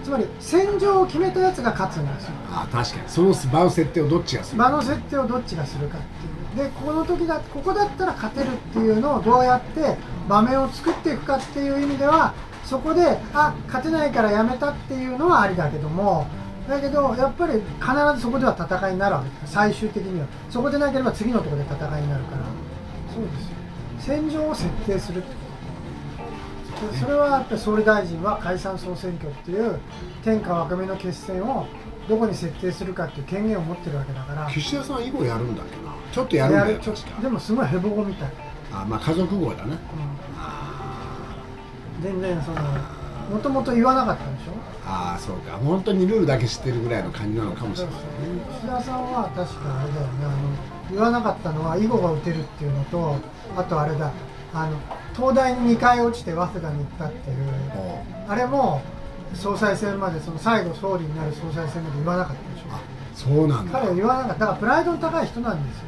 [0.04, 2.32] つまり戦場を決めたやつが勝つんですよ。
[2.50, 3.04] あ確かに。
[3.08, 9.98] その場の設定をどっちがする場の設定をどっちがするかっていうでこの時だここだったら勝てるっていうのをどうやって
[10.28, 12.34] 場面を作っていくかっていう意味では
[12.66, 16.28] そこであ勝てないからやめたっていうのはありだけども
[16.68, 17.62] だけどやっぱり必
[18.16, 19.54] ずそこでは戦いになるわけです。
[19.54, 20.28] 最終的には。
[20.50, 22.44] そこでなければ次のところで戦いになるから。
[23.14, 23.30] そうで
[24.00, 24.20] すよ。
[24.20, 25.24] 戦場を設定する。
[27.00, 29.80] それはやっぱり総理大臣は解散総選挙っていう
[30.24, 31.68] 天下分け目の決戦を
[32.08, 34.50] どこに設定するかっていう権限を持ってるわけだから。
[34.50, 35.94] 岸田さん以後やるんだっけな。
[36.12, 36.80] ちょっとやるんだよ。
[37.22, 38.30] でもすごいヘボ語みたい、
[38.74, 39.74] あまあ家族号だな。
[39.74, 39.80] うん。
[42.04, 42.58] 全然その
[43.30, 44.52] もともと言わなかったんでしょ？
[44.86, 45.58] ああそうか。
[45.58, 48.02] 本当にルールだけ知ってるぐらいの感じなのかもしれないね。
[48.58, 50.26] 岸田さんは確かあれだよね。
[50.26, 50.36] あの
[50.90, 53.16] 言わなかったのは囲碁が打てるっていうのと
[53.56, 54.12] あとあれだ。
[54.54, 54.78] あの
[55.16, 57.38] 東大に2回落ちて早稲田に行ったっていう。
[58.28, 58.82] あれも
[59.34, 62.74] 総裁選までその最後総理になる総裁選まで言わなかったでしょ？
[62.74, 62.82] あ
[63.14, 63.80] そうなんだ。
[63.80, 64.40] 彼は言わなかった。
[64.40, 65.86] だからプライドの高い人なんですよ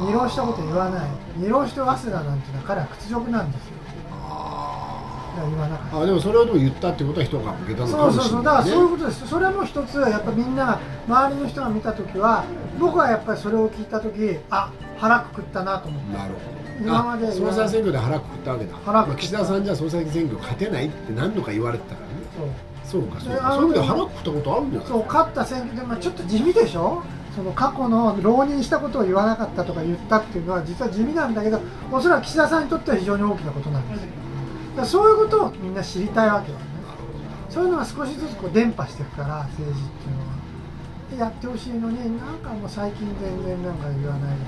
[0.00, 1.08] 二浪したこと言わない。
[1.36, 3.72] 二浪して早稲田なんていうのは彼は屈辱なんですよ。
[4.12, 5.96] あだから言わなかった。
[5.96, 9.28] ーあでもそれをでも言ったってことは人が向けたのかそうもしれそうそうだからないねそういうことです。
[9.28, 10.78] それも一つやっぱみんな
[11.08, 12.44] 周りの人が見た時は
[12.78, 16.56] 僕はやっぱりそれを聞いた時あ腹くくったなと思ってなるほど。
[16.78, 18.76] 今まであ総裁選挙で腹くくったわけだ。
[18.84, 22.14] 腹くくまあ岸田さんじゃ総裁選挙勝てないって何度か言われてたからね。
[22.36, 22.48] そう。
[22.86, 27.02] そうかそうかそういう意味では腹くくったことあるんじゃないそう勝った選挙で、まあ、ちょっと地味でしょ？
[27.36, 31.60] その過去の浪人したことを言わなかったとか言ったっていうのは実は地味なんだけど
[31.92, 34.02] おそらく岸田さんにとっては非常に大きなことなんです。
[34.02, 34.08] よ
[34.76, 36.64] だそういうことをみんな知りたいわけよね。
[37.50, 40.26] そういうのが少しずつこう伝播していくから政治っていうのは。
[41.10, 44.44] でやってほしいのになんかもう最近全然なんか言わないで。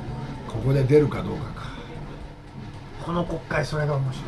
[0.48, 1.68] ここで出るかどうかか。
[3.04, 4.24] この国会それが面白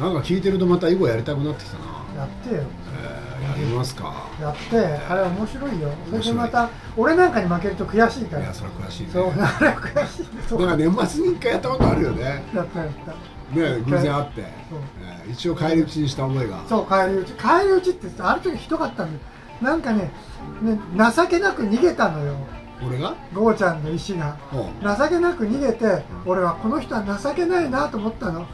[0.00, 2.62] なんか聞いてるとまた囲碁やりたくなってきたな、いやってよ。
[2.62, 3.21] えー、
[3.52, 5.88] やりますかやってあれ面白いよ。
[6.10, 8.42] それでまた俺なんかに負けると悔しいから。
[8.42, 9.10] いやそれは悔しいね。
[9.12, 10.60] そうあれは悔しいそう。
[10.60, 12.44] なんか年末に一回やったことあるよね。
[12.54, 13.12] やったやった。
[13.12, 16.64] ね偶然会って、えー一応返り討ちにした覚えが。
[16.68, 17.34] そう返り討ち。
[17.34, 19.18] 返り討ちってさある時ひどかったんだよ
[19.60, 20.10] なんかね
[20.62, 20.78] ね
[21.14, 22.34] 情けなく逃げたのよ。
[22.84, 23.14] 俺が？
[23.32, 24.36] ゴーちゃんの石が。
[24.52, 28.46] 情けなく逃げて俺はこの人は情けないなと思ったの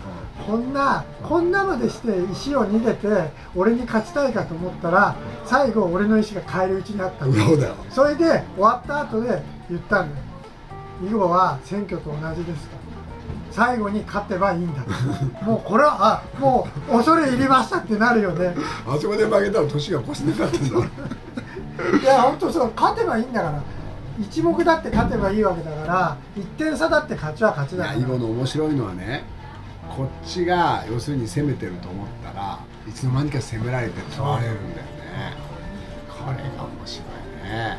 [0.46, 3.08] こんなこんなまでして石を逃げて
[3.54, 7.32] 俺に勝ちたいかと思ったら最後俺の石が返り討ちになったの。
[7.32, 7.74] そうだよ。
[7.90, 8.24] それで
[8.54, 10.22] 終わった後で言ったんだよ
[11.04, 12.78] 囲碁は選挙と同じですと。
[13.50, 14.90] 最後に勝てばいいんだと。
[15.44, 18.54] もうこれはあもう恐れ入りましたってなるよね。
[18.86, 20.78] あそこで負けたら年が越してなかったんだ
[22.02, 23.62] いや本当そう勝てばいいんだから。
[24.20, 27.96] 一目だって勝てばいいわけだから1点差だって勝ちは勝ちだから。
[27.96, 29.24] 囲碁の面白いのはね
[29.96, 35.36] こっちが要するに攻めてると思ったらいつの間にか攻められて取られるんだよね。
[36.08, 37.06] これが面白い
[37.44, 37.78] ね。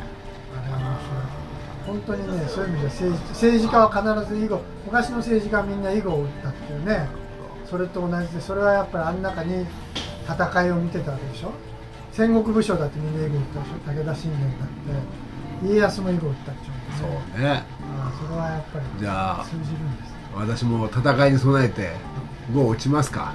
[1.86, 7.08] 本当にねそういう意味で政治政治家は必ず囲碁昔の政治家はみんな囲碁を打ったっていうね
[7.68, 9.66] それと同じでそれはやっぱりあん中に
[10.28, 11.52] 戦いを見てたわけでしょ。
[12.12, 14.04] 戦国武将だってみんな囲碁打ったでしょ。
[14.04, 17.48] 武田信玄だって家康も囲碁打ったでしょ、そうね。
[17.48, 17.64] あ
[18.08, 18.84] あそれはやっぱり
[19.48, 21.90] 通じるんです私も戦いに備えて
[22.52, 23.34] 碁を打ちますか？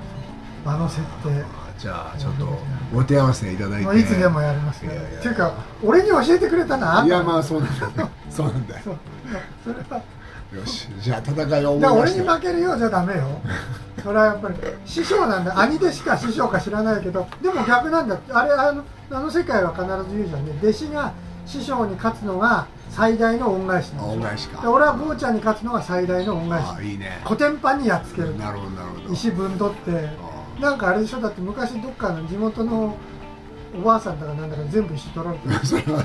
[0.65, 1.43] 場の設定。
[1.77, 2.47] じゃあちょっと
[2.95, 3.99] お手合わせいただいて。
[3.99, 4.95] いつでもやりますね。
[5.19, 8.01] っていうか俺に教えてくれたのはあんたいやまあそうなんだ。
[8.01, 8.75] よ そうなんだ。
[8.75, 8.81] よ
[9.63, 10.01] それは。
[10.53, 13.23] よしじゃあ戦いを思い俺に負けるようじゃダメよ。
[14.01, 15.59] それはやっぱり師匠なんだ。
[15.59, 17.27] 兄弟子か師匠か知らないけど。
[17.41, 18.17] でも逆なんだ。
[18.31, 20.53] あれあのあの世界は必ず言うじゃんね。
[20.63, 21.11] 弟子が
[21.45, 24.11] 師匠に勝つのが最大の恩返しなんですよ。
[24.13, 24.61] 恩返しか。
[24.61, 26.65] で俺は坊ちゃんに勝つのが最大の恩返し。
[26.65, 27.21] ああいいね。
[27.25, 28.37] コテンパンにやっつける。
[28.37, 29.13] なるほどなるほど。
[29.13, 29.91] 石ぶんどって。
[29.91, 31.19] あなんかあれでしょ？
[31.21, 32.95] だって昔どっかの地元の
[33.77, 35.55] おばあさんだかなんだか全部石取られてる。
[35.55, 36.03] あ それは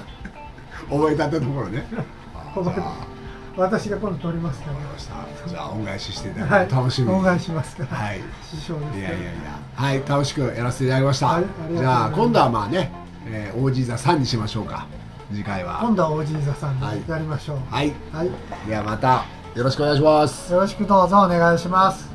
[0.91, 1.85] 覚えたってところね。
[2.55, 2.95] 覚えてじゃあ
[3.57, 5.15] 私が今度取りますかわかりました。
[5.49, 6.75] じゃあ恩返ししていたらだいて。
[6.75, 7.15] 楽しみに。
[7.15, 8.21] 恩返しますから、はい。
[8.43, 9.31] 師匠ですいやいやいや。
[9.75, 11.45] はい楽しくやらせていただきました、はい
[11.77, 12.91] じゃあ今度はまあね、
[13.27, 14.87] えー、OG 座3にしましょうか
[15.33, 15.79] 次回は。
[15.81, 17.01] 今度はおじい座さんはい。
[17.01, 17.59] でやりましょう。
[17.71, 17.93] はい。
[18.13, 18.31] はい、
[18.69, 19.25] ではまた
[19.55, 20.53] よろしくお願いします。
[20.53, 22.10] よろしくどうぞお願いします